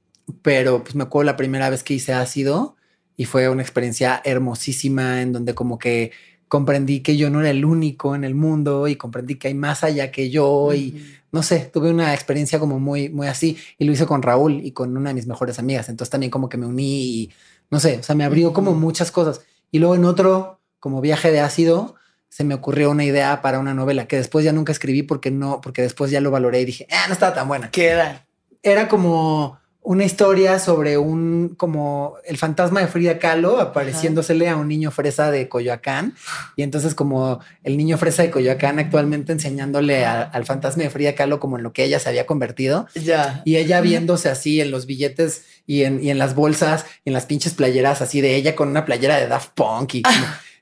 [0.43, 2.76] pero pues me acuerdo la primera vez que hice ácido
[3.17, 6.13] y fue una experiencia hermosísima en donde como que
[6.49, 9.83] comprendí que yo no era el único en el mundo y comprendí que hay más
[9.83, 11.05] allá que yo y Ujú.
[11.33, 14.71] no sé, tuve una experiencia como muy, muy así y lo hice con Raúl y
[14.73, 15.89] con una de mis mejores amigas.
[15.89, 17.31] Entonces también como que me uní y
[17.71, 18.81] no sé, o sea, me abrió como Ujú.
[18.81, 19.41] muchas cosas.
[19.73, 21.97] Y luego en otro, como viaje de ácido,
[22.29, 25.61] se me ocurrió una idea para una novela que después ya nunca escribí porque no,
[25.61, 27.71] porque después ya lo valoré y dije, ah, no estaba tan buena.
[27.71, 28.27] ¿Qué era?
[28.63, 29.59] Era como
[29.89, 35.31] una historia sobre un, como el fantasma de Frida Kahlo apareciéndosele a un niño fresa
[35.31, 36.15] de Coyoacán.
[36.57, 41.15] Y entonces como el niño fresa de Coyoacán actualmente enseñándole a- al fantasma de Frida
[41.15, 42.89] Kahlo como en lo que ella se había convertido.
[42.97, 43.43] Ya.
[43.45, 47.15] Y ella viéndose así en los billetes y en, y en las bolsas y en
[47.15, 50.03] las pinches playeras así de ella con una playera de Daft Punk y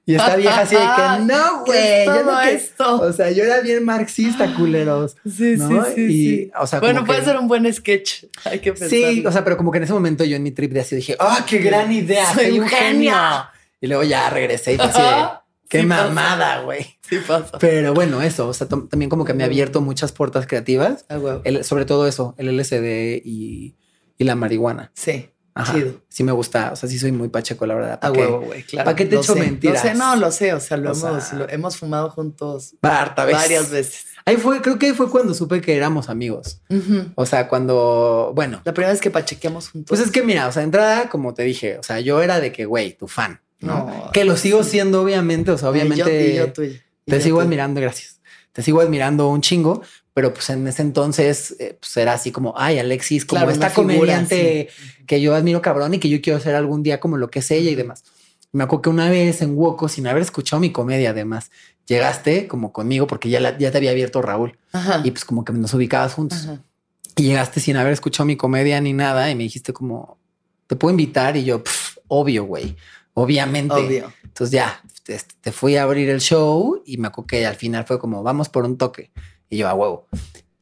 [0.06, 2.04] Y esta vieja así de que no, ¿Qué güey.
[2.06, 2.52] yo no todo que-".
[2.54, 3.00] esto?
[3.00, 5.16] O sea, yo era bien marxista, culeros.
[5.24, 5.84] Sí, ¿no?
[5.86, 6.50] sí, sí, Y, sí.
[6.58, 8.24] o sea, bueno, puede que- ser un buen sketch.
[8.44, 8.88] Hay que pensar.
[8.90, 10.96] Sí, o sea, pero como que en ese momento yo en mi trip de así
[10.96, 12.32] dije, ¡ah, qué gran idea!
[12.34, 13.14] Soy Soy, un genio.
[13.80, 15.24] Y luego ya regresé y así de,
[15.68, 16.98] qué Sí mamada, güey.
[17.08, 17.58] Sí pasa.
[17.58, 21.04] Pero bueno, eso, o sea, tam- también como que me ha abierto muchas puertas creativas.
[21.08, 21.18] Ah.
[21.44, 23.74] El- sobre todo eso, el LSD y,
[24.18, 24.90] y la marihuana.
[24.94, 25.28] Sí.
[25.56, 25.72] Ajá.
[25.74, 26.00] Chido.
[26.08, 27.92] Sí me gusta, o sea, sí soy muy pacheco, la verdad.
[27.92, 28.20] A ¿pa' qué?
[28.20, 28.90] huevo, güey, claro.
[28.90, 29.84] ¿Pa' qué te Lo echo sé, mentiras?
[29.84, 30.52] Lo sé, no, lo sé.
[30.54, 34.06] O sea, lo, O hemos, sea- lo hemos fumado juntos varias veces.
[34.26, 36.60] Ahí fue, creo que ahí fue cuando supe que éramos amigos.
[37.14, 39.88] O sea, cuando, bueno, La primera vez que pachequeamos juntos.
[39.88, 42.50] pues es que mira, o sea, entrada, como te dije, o sea, yo era de
[42.50, 43.86] que, güey, tu fan, ¿no?
[43.86, 46.32] No, que lo sigo siendo, obviamente, o sea, yo- obviamente.
[46.32, 46.46] y yo.
[47.06, 48.20] Y Te sigo admirando, gracias.
[48.52, 49.82] Te sigo admirando un chingo,
[50.14, 53.68] pero pues en ese entonces eh, pues era así como, ay, Alexis, como Claro, esta
[53.70, 54.68] figura, comediante
[55.06, 57.50] que yo admiro cabrón y que yo quiero ser algún día como lo que es
[57.50, 58.04] ella y demás.
[58.52, 61.50] Me acuerdo que una vez en Woco, sin haber escuchado mi comedia, además,
[61.86, 65.00] llegaste como conmigo porque ya, la- ya te había abierto Raúl Ajá.
[65.04, 66.44] y pues como que nos ubicabas juntos.
[66.44, 66.62] Ajá.
[67.16, 70.18] Y llegaste sin haber escuchado mi comedia ni nada y me dijiste como,
[70.68, 72.76] te puedo invitar y yo, "Pf, obvio, güey,
[73.14, 73.74] obviamente.
[73.74, 74.12] Obvio.
[74.22, 77.84] Entonces ya te, te fui a abrir el show y me acuerdo que al final
[77.84, 79.10] fue como vamos por un toque
[79.48, 80.06] y yo a huevo.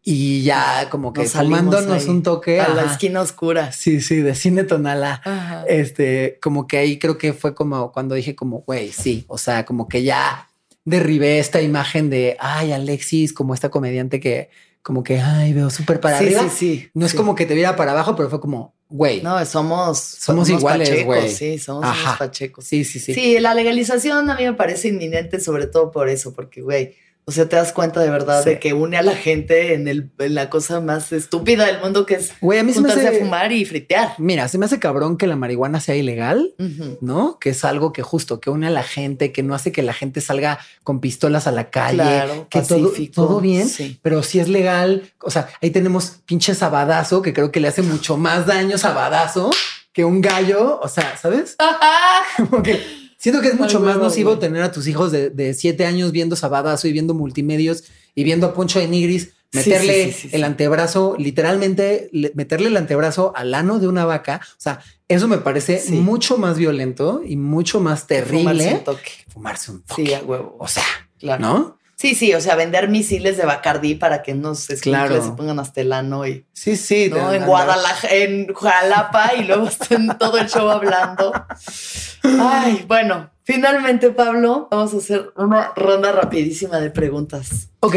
[0.05, 3.71] Y ya como que tomándonos un toque A la esquina oscura.
[3.71, 5.21] Sí, sí, de cine tonala.
[5.25, 5.65] Ajá.
[5.69, 9.65] Este, como que ahí creo que fue como cuando dije como, güey, sí, o sea,
[9.65, 10.49] como que ya
[10.85, 14.51] derribé esta imagen de, ay, Alexis, como esta comediante que
[14.83, 16.43] como que, ay, veo súper para sí, arriba.
[16.43, 16.91] sí, sí.
[16.93, 19.23] No es como que te viera para abajo, pero fue como, güey.
[19.23, 21.29] No, somos, Somos iguales, güey.
[21.31, 22.65] Sí, somos unos pachecos.
[22.65, 23.15] Sí, sí, sí.
[23.15, 23.39] Sí.
[23.39, 27.49] la legalización a mí me parece inminente, sobre todo por eso, porque, güey, o sea,
[27.49, 28.51] te das cuenta de verdad Sí.
[28.51, 32.05] de que une a la gente en, el, en la cosa más estúpida del mundo
[32.05, 34.15] que es Güey, a mí se me juntarse hace, a fumar y fritear.
[34.19, 36.55] mira, se me hace cabrón que la marihuana sea ilegal.
[37.01, 37.39] ¿no?
[37.39, 39.93] Que es algo que justo, que une a la gente, que no hace que la
[39.93, 43.99] gente salga con pistolas a la calle, Claro, que todo, todo bien, sí.
[44.03, 47.83] pero si es legal, o sea, ahí tenemos pinche sabadazo, que creo que le hace
[47.83, 49.51] mucho más daño sabadazo
[49.93, 51.57] que un gallo, o sea, ¿sabes?
[52.37, 52.81] Como que
[53.23, 56.11] siento que es mucho Ay, más nocivo tener a tus hijos de, de siete años
[56.13, 59.31] viendo sabadazo y viendo multimedios y viendo a Poncho de Nigris.
[59.55, 64.07] Meterle sí, sí, sí, el antebrazo, literalmente le- meterle el antebrazo al ano de una
[64.07, 64.41] vaca.
[64.53, 69.03] O sea, eso me parece mucho más violento y mucho más Fumarse terrible un toque.
[69.27, 70.07] que fumarse un toque.
[70.07, 70.57] Sí, a huevo.
[70.59, 70.85] O sea,
[71.19, 71.43] claro.
[71.43, 71.79] ¿no?
[71.97, 75.23] Sí, sí, o sea, vender misiles de Bacardí para que unos escuincles Claro.
[75.25, 77.11] se pongan hasta el ano y Sí, sí.
[77.11, 77.33] ¿no?
[77.33, 81.31] en Guadalajara, en Jalapa y luego estén todo el show hablando.
[82.25, 87.69] Ay, bueno, finalmente, Pablo, vamos a hacer una ronda rapidísima de preguntas.
[87.81, 87.97] Ok.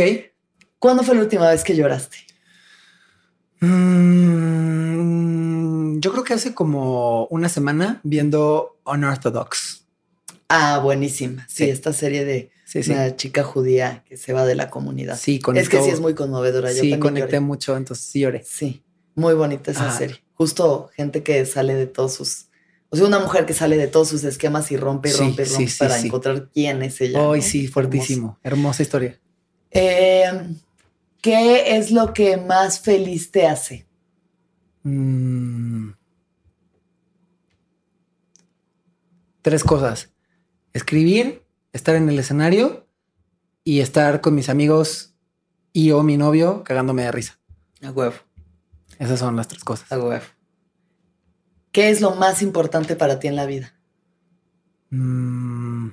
[0.80, 2.18] ¿Cuándo fue la última vez que lloraste?
[4.66, 9.86] Mm, yo creo que hace como una semana viendo Unorthodox.
[10.50, 11.46] Ah, buenísima.
[11.50, 11.70] Sí, Sí.
[11.72, 12.92] esta serie de Sí, sí.
[12.92, 15.18] una chica judía que se va de la comunidad.
[15.18, 15.78] Sí, es conectó.
[15.78, 16.72] que sí es muy conmovedora.
[16.72, 17.40] Yo Sí, conecté lloré.
[17.40, 18.44] mucho, entonces sí lloré.
[18.44, 18.84] Sí,
[19.16, 20.24] muy bonita esa serie.
[20.36, 22.48] Justo gente que sale de todos sus.
[22.96, 25.68] O sea, una mujer que sale de todos sus esquemas y rompe Sí, rompe rompe
[25.68, 26.08] sí, para sí.
[26.08, 27.20] encontrar quién es ella.
[27.22, 27.46] Hoy ¿no?
[27.46, 28.40] sí, fuertísimo.
[28.42, 29.20] Hermosa historia.
[29.72, 30.26] Eh,
[31.22, 33.86] ¿Qué es lo que más feliz te hace?
[34.84, 35.90] Mm.
[39.42, 40.12] Tres cosas.
[40.74, 41.44] Escribir,
[41.74, 42.88] estar en el escenario
[43.64, 45.14] y estar con mis amigos
[45.74, 47.40] y o mi novio cagándome de risa.
[47.84, 48.16] A huevo,
[49.00, 49.92] Esas son las tres cosas.
[49.92, 50.24] a huevo.
[51.76, 53.74] ¿Qué es lo más importante para ti en la vida?
[54.92, 55.90] Mm.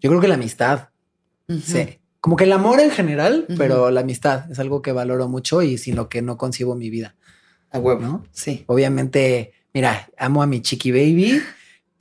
[0.00, 0.88] Yo creo que la amistad.
[1.62, 1.98] Sí.
[2.20, 5.76] Como que el amor en general, pero la amistad es algo que valoro mucho y
[5.76, 7.16] sin lo que no concibo mi vida.
[7.70, 8.24] A huevo, ¿no?
[8.32, 8.64] Sí.
[8.66, 11.38] Obviamente, mira, amo a mi chiqui baby,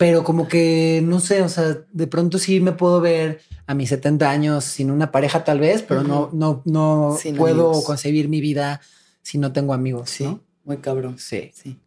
[0.04, 3.88] pero como que no sé, o sea, de pronto sí me puedo ver a mis
[3.88, 7.86] 70 años sin una pareja tal vez, pero no, no, no Sin puedo amigos.
[7.86, 8.82] concebir mi vida
[9.22, 10.10] si no tengo amigos.
[10.10, 10.42] Sí, ¿no?
[10.66, 11.18] muy cabrón.
[11.20, 11.52] Sí.
[11.54, 11.80] Sí.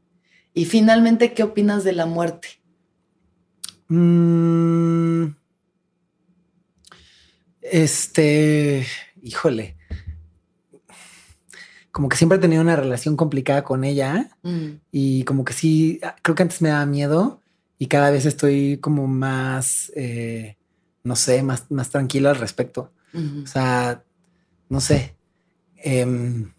[0.54, 2.48] Y finalmente, ¿qué opinas de la muerte?
[3.88, 5.26] Mm,
[7.60, 8.86] este,
[9.20, 9.76] híjole.
[11.92, 16.00] Como que siempre he tenido una relación complicada con ella Mm, y como que sí,
[16.22, 17.42] creo que antes me daba miedo
[17.78, 20.56] y cada vez estoy como más, eh,
[21.04, 22.92] no sé, más, más tranquilo al respecto.
[23.44, 24.02] O sea,
[24.68, 25.14] no sé.
[25.76, 26.52] em,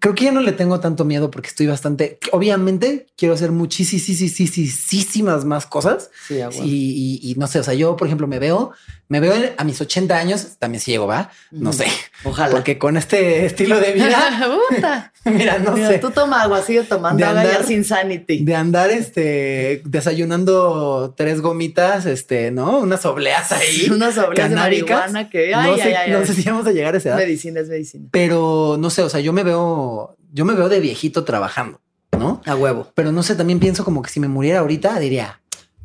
[0.00, 2.18] creo que ya no le tengo tanto miedo porque estoy bastante.
[2.32, 6.10] Obviamente quiero hacer muchísimas más cosas.
[6.50, 8.72] Sí, y- y no sé, o sea, yo, por ejemplo, me veo,
[9.08, 11.86] me veo a mis 80 años, también si llego, va, no sé,
[12.24, 12.50] Ojalá.
[12.50, 14.10] porque con este estilo de vida,
[15.24, 18.44] mira, no Mira, sé, tú toma agua, sigue tomando De agua ya andar- sin sanity.
[18.44, 22.78] de andar este desayunando tres gomitas, este, ¿no?
[22.80, 23.88] Unas obleas ahí.
[23.90, 26.26] Unas obleas de marihuana que- no, ay, sé, ay, ay, no ay.
[26.26, 27.18] sé si vamos a llegar a esa edad.
[27.18, 28.08] Medicina es medicina.
[28.10, 31.80] Pero no sé, o sea, yo me veo, yo me veo de viejito trabajando,
[32.18, 32.42] ¿no?
[32.44, 32.90] A huevo.
[32.94, 35.40] Pero no sé, también pienso como que si me muriera ahorita diría,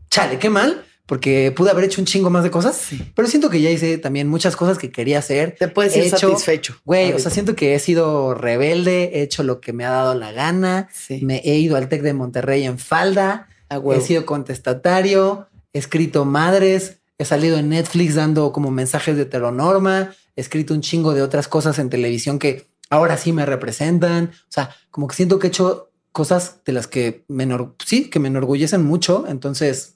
[0.10, 3.12] chale, qué mal, porque pude haber hecho un chingo más de cosas, Sí.
[3.16, 5.56] pero siento que ya hice también muchas cosas que quería hacer.
[5.60, 6.76] Te puedes ir hecho- satisfecho.
[6.86, 10.16] Güey, o sea, siento que he sido rebelde, he hecho lo que me ha dado
[10.16, 11.20] la gana, Sí.
[11.24, 17.00] me he ido al TEC de Monterrey en falda, he sido contestatario, he escrito madres,
[17.18, 21.48] he salido en Netflix dando como mensajes de heteronorma, he escrito un chingo de otras
[21.48, 24.32] cosas en televisión que ahora sí me representan.
[24.34, 27.48] O sea, como que siento que he hecho cosas de las que me,
[27.86, 29.26] sí, que me enorgullecen mucho.
[29.28, 29.93] Entonces,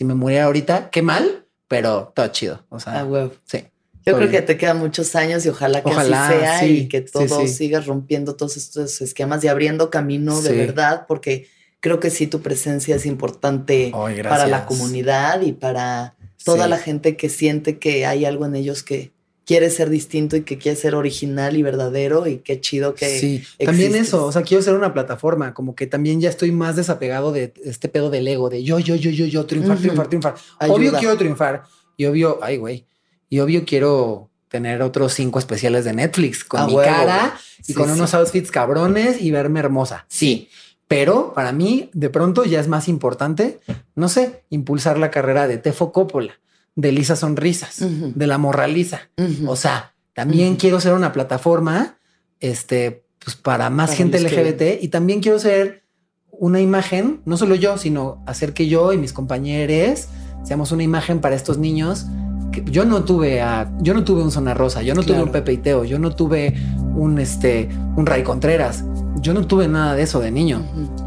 [0.00, 2.64] si me muriera ahorita, qué mal, pero todo chido.
[2.70, 3.34] O sea, A huevo.
[3.44, 3.66] sí.
[4.06, 6.88] Yo creo que te quedan muchos años y ojalá que Ojalá, así sea sí, y
[6.88, 7.48] que todo sí.
[7.48, 11.48] sigas rompiendo todos estos esquemas y abriendo camino de verdad, porque
[11.80, 16.14] creo que sí tu presencia es importante Ay, para la comunidad y para
[16.46, 19.12] toda la gente que siente que hay algo en ellos que
[19.50, 23.42] quiere ser distinto y que quiere ser original y verdadero y qué chido que Sí,
[23.58, 27.32] también eso, o sea, quiero ser una plataforma, como que también ya estoy más desapegado
[27.32, 30.34] de este pedo del ego, de yo, yo, yo, yo, yo, triunfar, triunfar, triunfar.
[30.60, 30.76] Ayuda.
[30.76, 31.64] Obvio quiero triunfar
[31.96, 32.86] y obvio, ay, güey,
[33.28, 37.36] y obvio quiero tener otros cinco especiales de Netflix con mi huevo, cara
[37.66, 37.94] y con sí.
[37.94, 40.06] unos outfits cabrones y verme hermosa.
[40.06, 40.48] Sí,
[40.86, 43.58] pero para mí de pronto ya es más importante,
[43.96, 46.38] no sé, impulsar la carrera de Tefo Coppola,
[46.76, 49.00] de Lisa Sonrisas, de la Morraliza.
[49.46, 51.98] O sea, también quiero ser una plataforma,
[52.40, 55.84] este, pues para más Para gente que- LGBT y también quiero ser
[56.30, 60.06] una imagen, no solo yo, sino hacer que yo y mis compañeros
[60.44, 62.06] seamos una imagen para estos niños.
[62.50, 65.30] Que yo no tuve a, yo no tuve un Zona Rosa, yo no tuve un
[65.32, 66.54] Pepe y Teo, yo no tuve
[66.94, 68.84] un este, un Ray Contreras,
[69.16, 70.62] yo no tuve nada de eso de niño.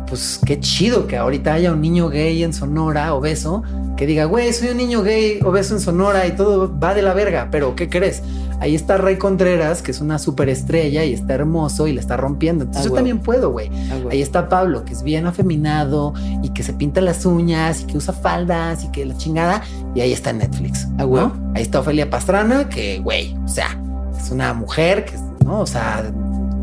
[0.08, 3.64] Pues qué chido que ahorita haya un niño gay en Sonora, obeso,
[3.98, 7.14] que diga, güey, soy un niño gay obeso en Sonora y todo va de la
[7.14, 8.22] verga, pero ¿qué crees?
[8.60, 12.64] Ahí está Ray Contreras, que es una superestrella y está hermoso y le está rompiendo.
[12.64, 13.68] Entonces Ah, yo también puedo, güey.
[13.92, 14.10] A huevo.
[14.10, 17.98] Ahí está Pablo, que es bien afeminado y que se pinta las uñas y que
[17.98, 19.64] usa faldas y que la chingada.
[19.96, 20.88] Y ahí está Netflix.
[20.98, 21.06] Ah.
[21.06, 21.34] ¿no?
[21.56, 23.78] Ahí está Ofelia Pastrana, que, güey, o sea,
[24.18, 25.62] es una mujer que, ¿no?
[25.62, 26.12] O sea,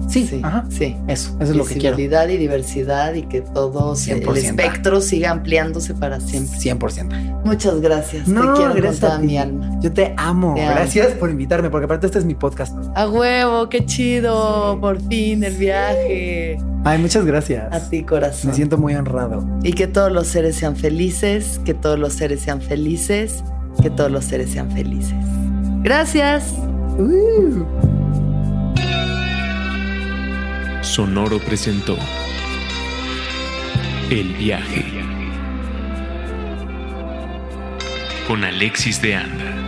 [0.08, 0.64] sí, Sí, ajá.
[0.70, 0.96] sí.
[1.06, 1.98] Eso, eso es lo que quiero.
[1.98, 4.36] Y diversidad y que todo se- el 100%.
[4.62, 6.58] espectro siga ampliándose para siempre.
[6.58, 7.40] 100%.
[7.44, 8.26] Muchas gracias.
[8.28, 9.78] No, te quiero gracias toda mi alma.
[9.80, 10.54] Yo te amo.
[10.54, 10.72] Te amo.
[10.74, 12.76] Gracias por invitarme, porque aparte este es mi podcast.
[12.94, 14.78] A huevo, qué chido.
[14.80, 16.58] Por fin el viaje.
[16.84, 17.72] Ay, muchas gracias.
[17.72, 18.50] A ti, corazón.
[18.50, 19.46] Me siento muy honrado.
[19.62, 23.44] Y que todos los seres sean felices, que todos los seres sean felices,
[23.82, 25.14] que todos los seres sean felices.
[25.82, 26.54] Gracias.
[26.98, 27.64] Uh.
[31.00, 31.96] Sonoro presentó
[34.10, 34.84] El viaje
[38.28, 39.59] con Alexis de Anda.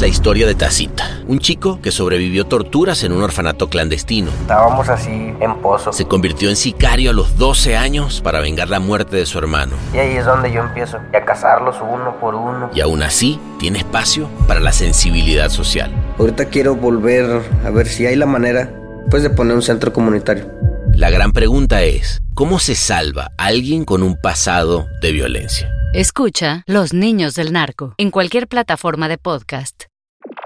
[0.00, 4.30] Es la historia de Tacita, un chico que sobrevivió torturas en un orfanato clandestino.
[4.40, 5.92] Estábamos así en pozo.
[5.92, 9.76] Se convirtió en sicario a los 12 años para vengar la muerte de su hermano.
[9.92, 12.70] Y ahí es donde yo empiezo y a cazarlos uno por uno.
[12.74, 15.90] Y aún así, tiene espacio para la sensibilidad social.
[16.18, 18.72] Ahorita quiero volver a ver si hay la manera,
[19.10, 20.50] pues, de poner un centro comunitario.
[20.94, 25.70] La gran pregunta es, ¿cómo se salva a alguien con un pasado de violencia?
[25.92, 29.89] Escucha Los Niños del Narco en cualquier plataforma de podcast.